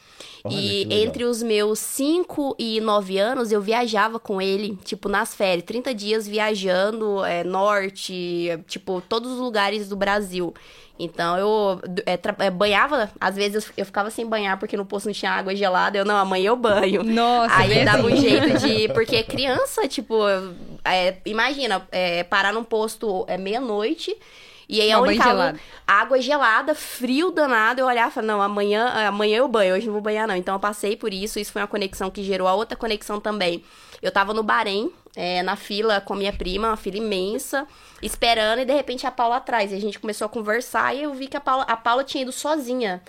[0.45, 5.35] Olha, e entre os meus 5 e 9 anos, eu viajava com ele, tipo, nas
[5.35, 10.55] férias, 30 dias viajando, é, norte, tipo, todos os lugares do Brasil.
[10.99, 15.15] Então eu é, é, banhava, às vezes eu, ficava sem banhar porque no posto não
[15.15, 15.97] tinha água gelada.
[15.97, 17.03] Eu, não, amanhã eu banho.
[17.03, 18.89] Nossa, Aí dava um jeito de.
[18.93, 20.15] Porque criança, tipo,
[20.85, 24.15] é, imagina, é, parar num posto é meia-noite
[24.71, 25.55] e aí a única água,
[25.85, 29.95] água gelada, frio danado, eu olhava e falava, não, amanhã, amanhã eu banho, hoje não
[29.95, 30.37] vou banhar não.
[30.37, 33.65] Então eu passei por isso, isso foi uma conexão que gerou a outra conexão também.
[34.01, 37.67] Eu tava no Bahrein, é, na fila com minha prima, uma fila imensa,
[38.01, 39.73] esperando, e de repente a Paula atrás.
[39.73, 42.23] E a gente começou a conversar e eu vi que a Paula, a Paula tinha
[42.23, 43.03] ido sozinha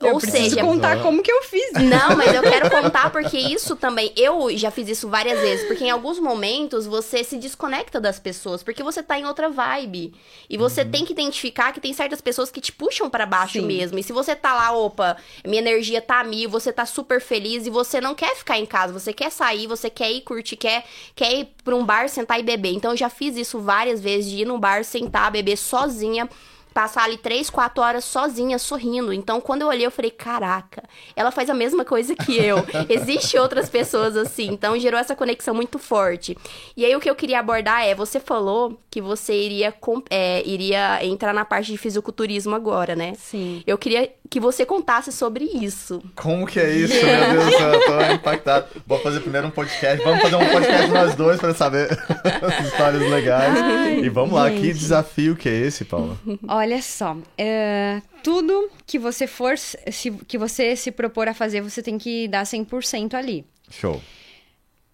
[0.00, 1.72] Eu Ou seja, contar como que eu fiz.
[1.72, 5.84] Não, mas eu quero contar porque isso também, eu já fiz isso várias vezes, porque
[5.84, 10.14] em alguns momentos você se desconecta das pessoas, porque você tá em outra vibe.
[10.48, 10.90] E você uhum.
[10.90, 13.66] tem que identificar que tem certas pessoas que te puxam para baixo Sim.
[13.66, 13.98] mesmo.
[13.98, 15.16] E se você tá lá, opa,
[15.46, 18.92] minha energia tá mil, você tá super feliz e você não quer ficar em casa,
[18.92, 22.42] você quer sair, você quer ir curtir, quer, quer ir pra um bar, sentar e
[22.42, 22.72] beber.
[22.72, 26.28] Então eu já fiz isso várias vezes, de ir no bar, sentar, beber sozinha
[26.76, 29.10] passar ali três, quatro horas sozinha, sorrindo.
[29.10, 30.82] Então, quando eu olhei, eu falei, caraca,
[31.16, 32.58] ela faz a mesma coisa que eu.
[32.86, 34.48] Existem outras pessoas assim.
[34.48, 36.36] Então, gerou essa conexão muito forte.
[36.76, 39.72] E aí, o que eu queria abordar é, você falou que você iria,
[40.10, 43.14] é, iria entrar na parte de fisiculturismo agora, né?
[43.14, 43.62] Sim.
[43.66, 46.02] Eu queria que você contasse sobre isso.
[46.14, 47.74] Como que é isso, meu Deus do céu?
[47.74, 48.66] Eu tô impactado.
[48.86, 50.02] Vou fazer primeiro um podcast.
[50.04, 51.88] Vamos fazer um podcast nós dois para saber
[52.42, 53.58] as histórias legais.
[53.58, 56.18] Ai, e vamos lá, que desafio que é esse, Paula?
[56.48, 61.82] Olha só, é, tudo que você for, se, que você se propor a fazer, você
[61.82, 63.44] tem que dar 100% ali.
[63.70, 64.00] Show.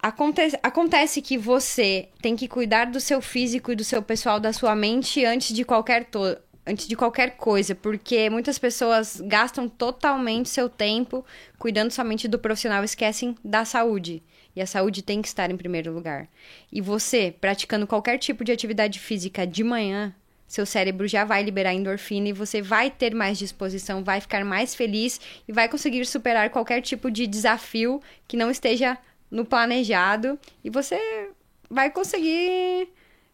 [0.03, 4.53] Acontece, acontece que você tem que cuidar do seu físico e do seu pessoal, da
[4.53, 10.49] sua mente antes de qualquer to antes de qualquer coisa, porque muitas pessoas gastam totalmente
[10.49, 11.25] seu tempo
[11.59, 14.23] cuidando somente do profissional, esquecem da saúde.
[14.55, 16.29] E a saúde tem que estar em primeiro lugar.
[16.71, 20.15] E você, praticando qualquer tipo de atividade física de manhã,
[20.47, 24.75] seu cérebro já vai liberar endorfina e você vai ter mais disposição, vai ficar mais
[24.75, 28.99] feliz e vai conseguir superar qualquer tipo de desafio que não esteja
[29.31, 31.31] no planejado e você
[31.71, 32.87] vai conseguir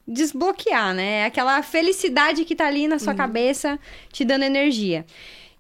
[0.09, 1.27] desbloquear, né?
[1.27, 3.19] Aquela felicidade que tá ali na sua uhum.
[3.19, 3.79] cabeça,
[4.11, 5.05] te dando energia.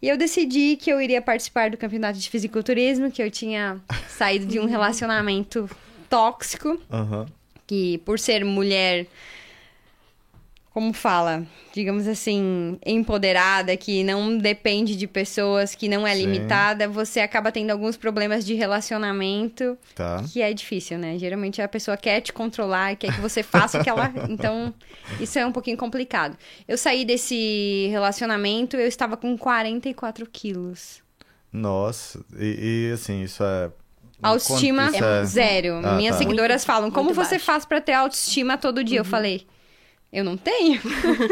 [0.00, 3.78] E eu decidi que eu iria participar do campeonato de fisiculturismo, que eu tinha
[4.08, 5.68] saído de um relacionamento
[6.08, 7.26] tóxico, uhum.
[7.66, 9.06] que por ser mulher
[10.78, 16.20] como fala, digamos assim, empoderada, que não depende de pessoas, que não é Sim.
[16.20, 20.22] limitada, você acaba tendo alguns problemas de relacionamento, tá.
[20.32, 21.18] que é difícil, né?
[21.18, 24.08] Geralmente a pessoa quer te controlar, quer que você faça o que ela.
[24.30, 24.72] Então,
[25.18, 26.36] isso é um pouquinho complicado.
[26.68, 31.02] Eu saí desse relacionamento, eu estava com 44 quilos.
[31.52, 33.68] Nossa, e, e assim, isso é
[34.22, 35.80] Autoestima é zero.
[35.82, 36.22] Ah, Minhas tá.
[36.22, 37.44] seguidoras falam, como você baixo.
[37.44, 39.00] faz para ter autoestima todo dia?
[39.00, 39.06] Uhum.
[39.06, 39.46] Eu falei,
[40.12, 40.80] eu não tenho.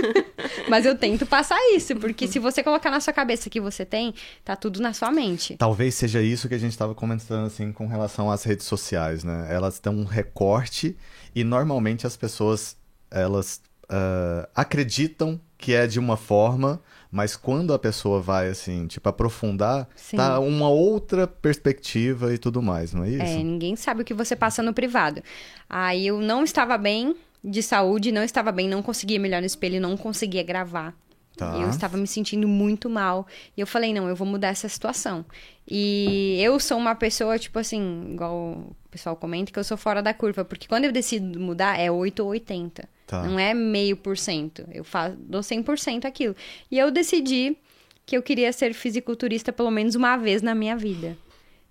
[0.68, 4.14] Mas eu tento passar isso, porque se você colocar na sua cabeça que você tem,
[4.44, 5.56] tá tudo na sua mente.
[5.56, 9.48] Talvez seja isso que a gente estava comentando assim com relação às redes sociais, né?
[9.50, 10.96] Elas dão um recorte
[11.34, 12.76] e normalmente as pessoas
[13.10, 19.08] elas uh, acreditam que é de uma forma, mas quando a pessoa vai assim, tipo
[19.08, 20.18] aprofundar, Sim.
[20.18, 23.22] tá uma outra perspectiva e tudo mais, não é isso?
[23.22, 25.22] É, ninguém sabe o que você passa no privado.
[25.68, 27.16] Aí eu não estava bem,
[27.46, 30.94] de saúde, não estava bem, não conseguia melhor no espelho, não conseguia gravar.
[31.36, 31.54] Tá.
[31.58, 33.26] Eu estava me sentindo muito mal.
[33.56, 35.24] E eu falei, não, eu vou mudar essa situação.
[35.68, 40.02] E eu sou uma pessoa, tipo assim, igual o pessoal comenta, que eu sou fora
[40.02, 40.44] da curva.
[40.44, 42.88] Porque quando eu decido mudar, é 8 ou 80.
[43.06, 43.22] Tá.
[43.22, 44.66] Não é meio por cento.
[44.72, 46.34] Eu faço, dou 100% aquilo.
[46.70, 47.56] E eu decidi
[48.04, 51.16] que eu queria ser fisiculturista pelo menos uma vez na minha vida.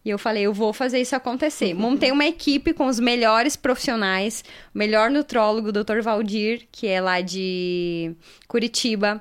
[0.06, 1.74] E eu falei, eu vou fazer isso acontecer.
[1.76, 6.02] Montei uma equipe com os melhores profissionais, o melhor nutrólogo, o Dr.
[6.02, 8.16] Valdir, que é lá de
[8.48, 9.20] Curitiba,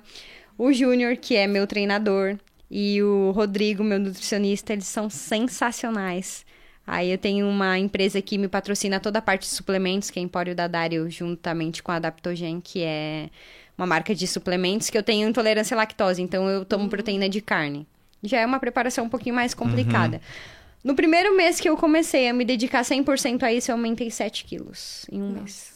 [0.58, 2.36] o Júnior, que é meu treinador,
[2.70, 6.44] e o Rodrigo, meu nutricionista, eles são sensacionais.
[6.86, 10.22] Aí eu tenho uma empresa que me patrocina toda a parte de suplementos, que é
[10.22, 13.30] Empório da Dário, juntamente com a Adaptogen, que é
[13.76, 17.40] uma marca de suplementos que eu tenho intolerância à lactose, então eu tomo proteína de
[17.40, 17.86] carne.
[18.22, 20.16] Já é uma preparação um pouquinho mais complicada.
[20.16, 20.63] Uhum.
[20.84, 24.44] No primeiro mês que eu comecei a me dedicar 100% a isso, eu aumentei 7
[24.44, 25.40] quilos em um Nossa.
[25.40, 25.74] mês.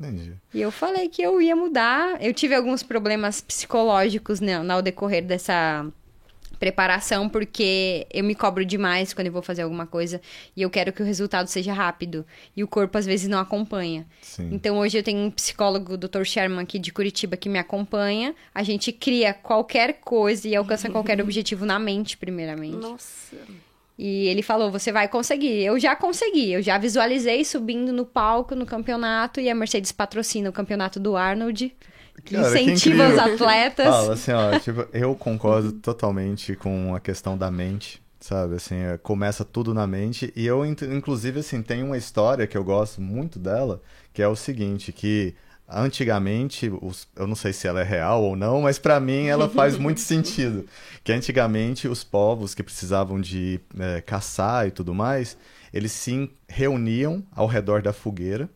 [0.00, 0.32] Entendi.
[0.52, 2.20] E eu falei que eu ia mudar.
[2.20, 5.86] Eu tive alguns problemas psicológicos né, ao decorrer dessa
[6.58, 10.20] preparação, porque eu me cobro demais quando eu vou fazer alguma coisa
[10.56, 12.24] e eu quero que o resultado seja rápido.
[12.56, 14.06] E o corpo às vezes não acompanha.
[14.20, 14.48] Sim.
[14.50, 16.24] Então hoje eu tenho um psicólogo, o Dr.
[16.24, 18.34] Sherman, aqui de Curitiba, que me acompanha.
[18.52, 22.76] A gente cria qualquer coisa e alcança qualquer objetivo na mente, primeiramente.
[22.76, 23.36] Nossa.
[23.98, 25.64] E ele falou: você vai conseguir.
[25.64, 30.50] Eu já consegui, eu já visualizei subindo no palco no campeonato e a Mercedes patrocina
[30.50, 31.74] o campeonato do Arnold.
[32.24, 33.86] Que Cara, incentiva que os atletas.
[33.86, 38.54] Fala assim, ó, tipo, eu concordo totalmente com a questão da mente, sabe?
[38.54, 40.32] Assim, é, começa tudo na mente.
[40.36, 43.82] E eu, inclusive, assim, tem uma história que eu gosto muito dela,
[44.12, 45.34] que é o seguinte, que
[45.68, 49.48] antigamente, os, eu não sei se ela é real ou não, mas para mim ela
[49.48, 50.66] faz muito sentido.
[51.02, 55.36] Que antigamente os povos que precisavam de é, caçar e tudo mais,
[55.72, 58.48] eles se reuniam ao redor da fogueira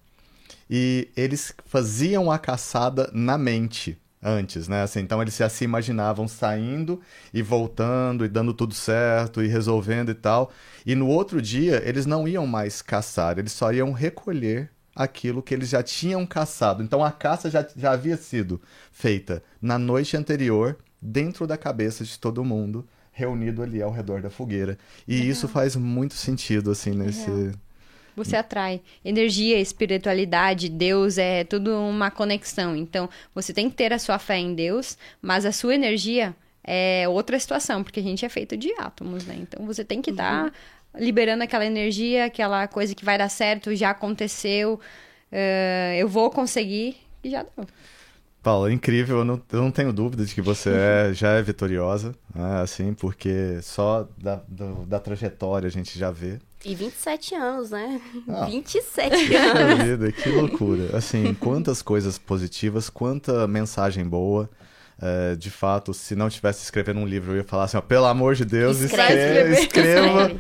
[0.70, 3.98] e eles faziam a caçada na mente.
[4.22, 4.82] antes, né?
[4.82, 7.00] Assim, então eles já se imaginavam saindo
[7.32, 10.50] e voltando e dando tudo certo e resolvendo e tal.
[10.84, 15.54] E no outro dia eles não iam mais caçar, eles só iam recolher aquilo que
[15.54, 16.82] eles já tinham caçado.
[16.82, 22.18] Então a caça já, já havia sido feita na noite anterior, dentro da cabeça de
[22.18, 24.76] todo mundo, reunido ali ao redor da fogueira.
[25.06, 27.52] E isso faz muito sentido, assim, nesse.
[28.16, 32.74] Você atrai energia, espiritualidade, Deus é tudo uma conexão.
[32.74, 36.34] Então, você tem que ter a sua fé em Deus, mas a sua energia
[36.64, 39.38] é outra situação, porque a gente é feito de átomos, né?
[39.40, 40.50] Então, você tem que estar tá uhum.
[40.94, 44.80] Liberando aquela energia, aquela coisa que vai dar certo, já aconteceu,
[45.32, 47.66] uh, eu vou conseguir, e já deu.
[48.42, 51.42] Paulo, é incrível, eu não, eu não tenho dúvida de que você é, já é
[51.42, 52.60] vitoriosa, né?
[52.62, 58.00] assim, porque só da, do, da trajetória a gente já vê e 27 anos, né?
[58.28, 59.84] Ah, 27 anos.
[59.84, 60.96] Vida, que loucura.
[60.96, 64.50] Assim, quantas coisas positivas, quanta mensagem boa.
[65.00, 68.06] É, de fato, se não tivesse escrevendo um livro, eu ia falar assim, ó, pelo
[68.06, 70.36] amor de Deus, escreve, escreva.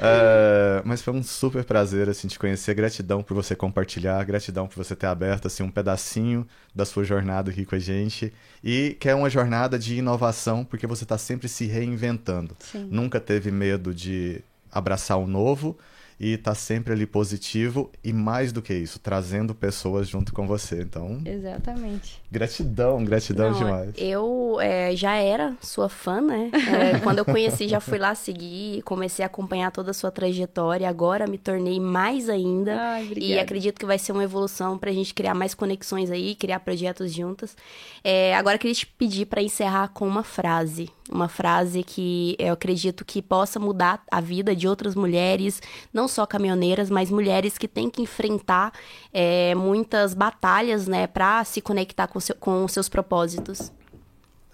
[0.00, 2.74] É, mas foi um super prazer assim te conhecer.
[2.74, 7.50] Gratidão por você compartilhar, gratidão por você ter aberto assim um pedacinho da sua jornada
[7.50, 8.32] aqui com a gente
[8.62, 12.56] e que é uma jornada de inovação porque você está sempre se reinventando.
[12.60, 12.88] Sim.
[12.90, 14.40] Nunca teve medo de
[14.70, 15.76] abraçar o novo
[16.20, 20.80] e tá sempre ali positivo e mais do que isso, trazendo pessoas junto com você.
[20.82, 21.20] Então.
[21.24, 22.20] Exatamente.
[22.30, 23.94] Gratidão, gratidão Não, demais.
[23.96, 26.50] Eu é, já era sua fã, né?
[26.52, 30.88] É, quando eu conheci, já fui lá seguir, comecei a acompanhar toda a sua trajetória.
[30.88, 32.74] Agora me tornei mais ainda.
[32.74, 36.60] Ai, e acredito que vai ser uma evolução pra gente criar mais conexões aí, criar
[36.60, 37.56] projetos juntas.
[38.02, 40.90] É, agora queria te pedir para encerrar com uma frase.
[41.10, 45.60] Uma frase que eu acredito que possa mudar a vida de outras mulheres,
[45.92, 48.72] não só caminhoneiras, mas mulheres que têm que enfrentar
[49.12, 53.72] é, muitas batalhas, né, para se conectar com, seu, com seus propósitos.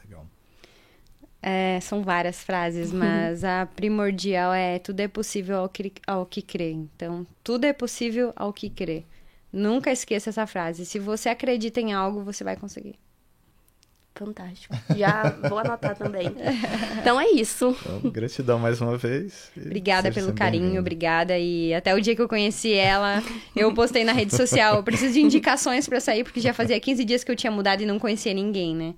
[0.05, 0.27] Legal.
[1.43, 6.41] É, são várias frases, mas a primordial é tudo é possível ao que, ao que
[6.41, 6.71] crê.
[6.71, 9.05] Então, tudo é possível ao que crê.
[9.53, 10.85] Nunca esqueça essa frase.
[10.85, 12.99] Se você acredita em algo, você vai conseguir.
[14.15, 14.73] Fantástico.
[14.97, 16.31] Já vou anotar também.
[17.01, 17.77] Então é isso.
[17.81, 19.51] Então, gratidão mais uma vez.
[19.57, 21.37] Obrigada pelo carinho, obrigada.
[21.37, 23.21] E até o dia que eu conheci ela,
[23.57, 24.77] eu postei na rede social.
[24.77, 27.83] Eu preciso de indicações para sair, porque já fazia 15 dias que eu tinha mudado
[27.83, 28.95] e não conhecia ninguém, né?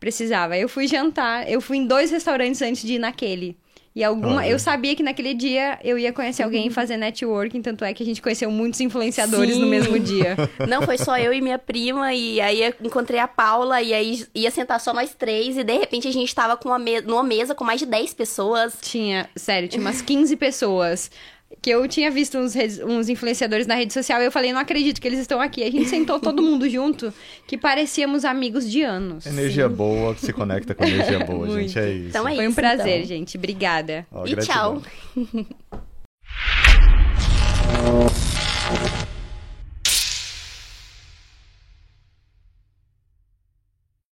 [0.00, 0.56] Precisava.
[0.56, 3.58] Eu fui jantar, eu fui em dois restaurantes antes de ir naquele.
[3.94, 4.44] E alguma.
[4.46, 8.02] Eu sabia que naquele dia eu ia conhecer alguém e fazer networking, tanto é que
[8.02, 9.60] a gente conheceu muitos influenciadores Sim.
[9.60, 10.36] no mesmo dia.
[10.68, 14.50] Não, foi só eu e minha prima, e aí encontrei a Paula, e aí ia
[14.50, 17.54] sentar só nós três, e de repente a gente tava com uma me numa mesa
[17.54, 18.76] com mais de 10 pessoas.
[18.80, 21.10] Tinha, sério, tinha umas 15 pessoas
[21.60, 25.00] que eu tinha visto uns, uns influenciadores na rede social e eu falei, não acredito
[25.00, 25.62] que eles estão aqui.
[25.62, 27.12] A gente sentou todo mundo junto,
[27.46, 29.26] que parecíamos amigos de anos.
[29.26, 29.74] Energia Sim.
[29.74, 31.78] boa, que se conecta com energia boa, gente.
[31.78, 32.08] É isso.
[32.08, 33.08] Então é Foi um prazer, então.
[33.08, 33.36] gente.
[33.36, 34.06] Obrigada.
[34.12, 34.82] Oh, e gratidão.
[35.14, 35.44] tchau.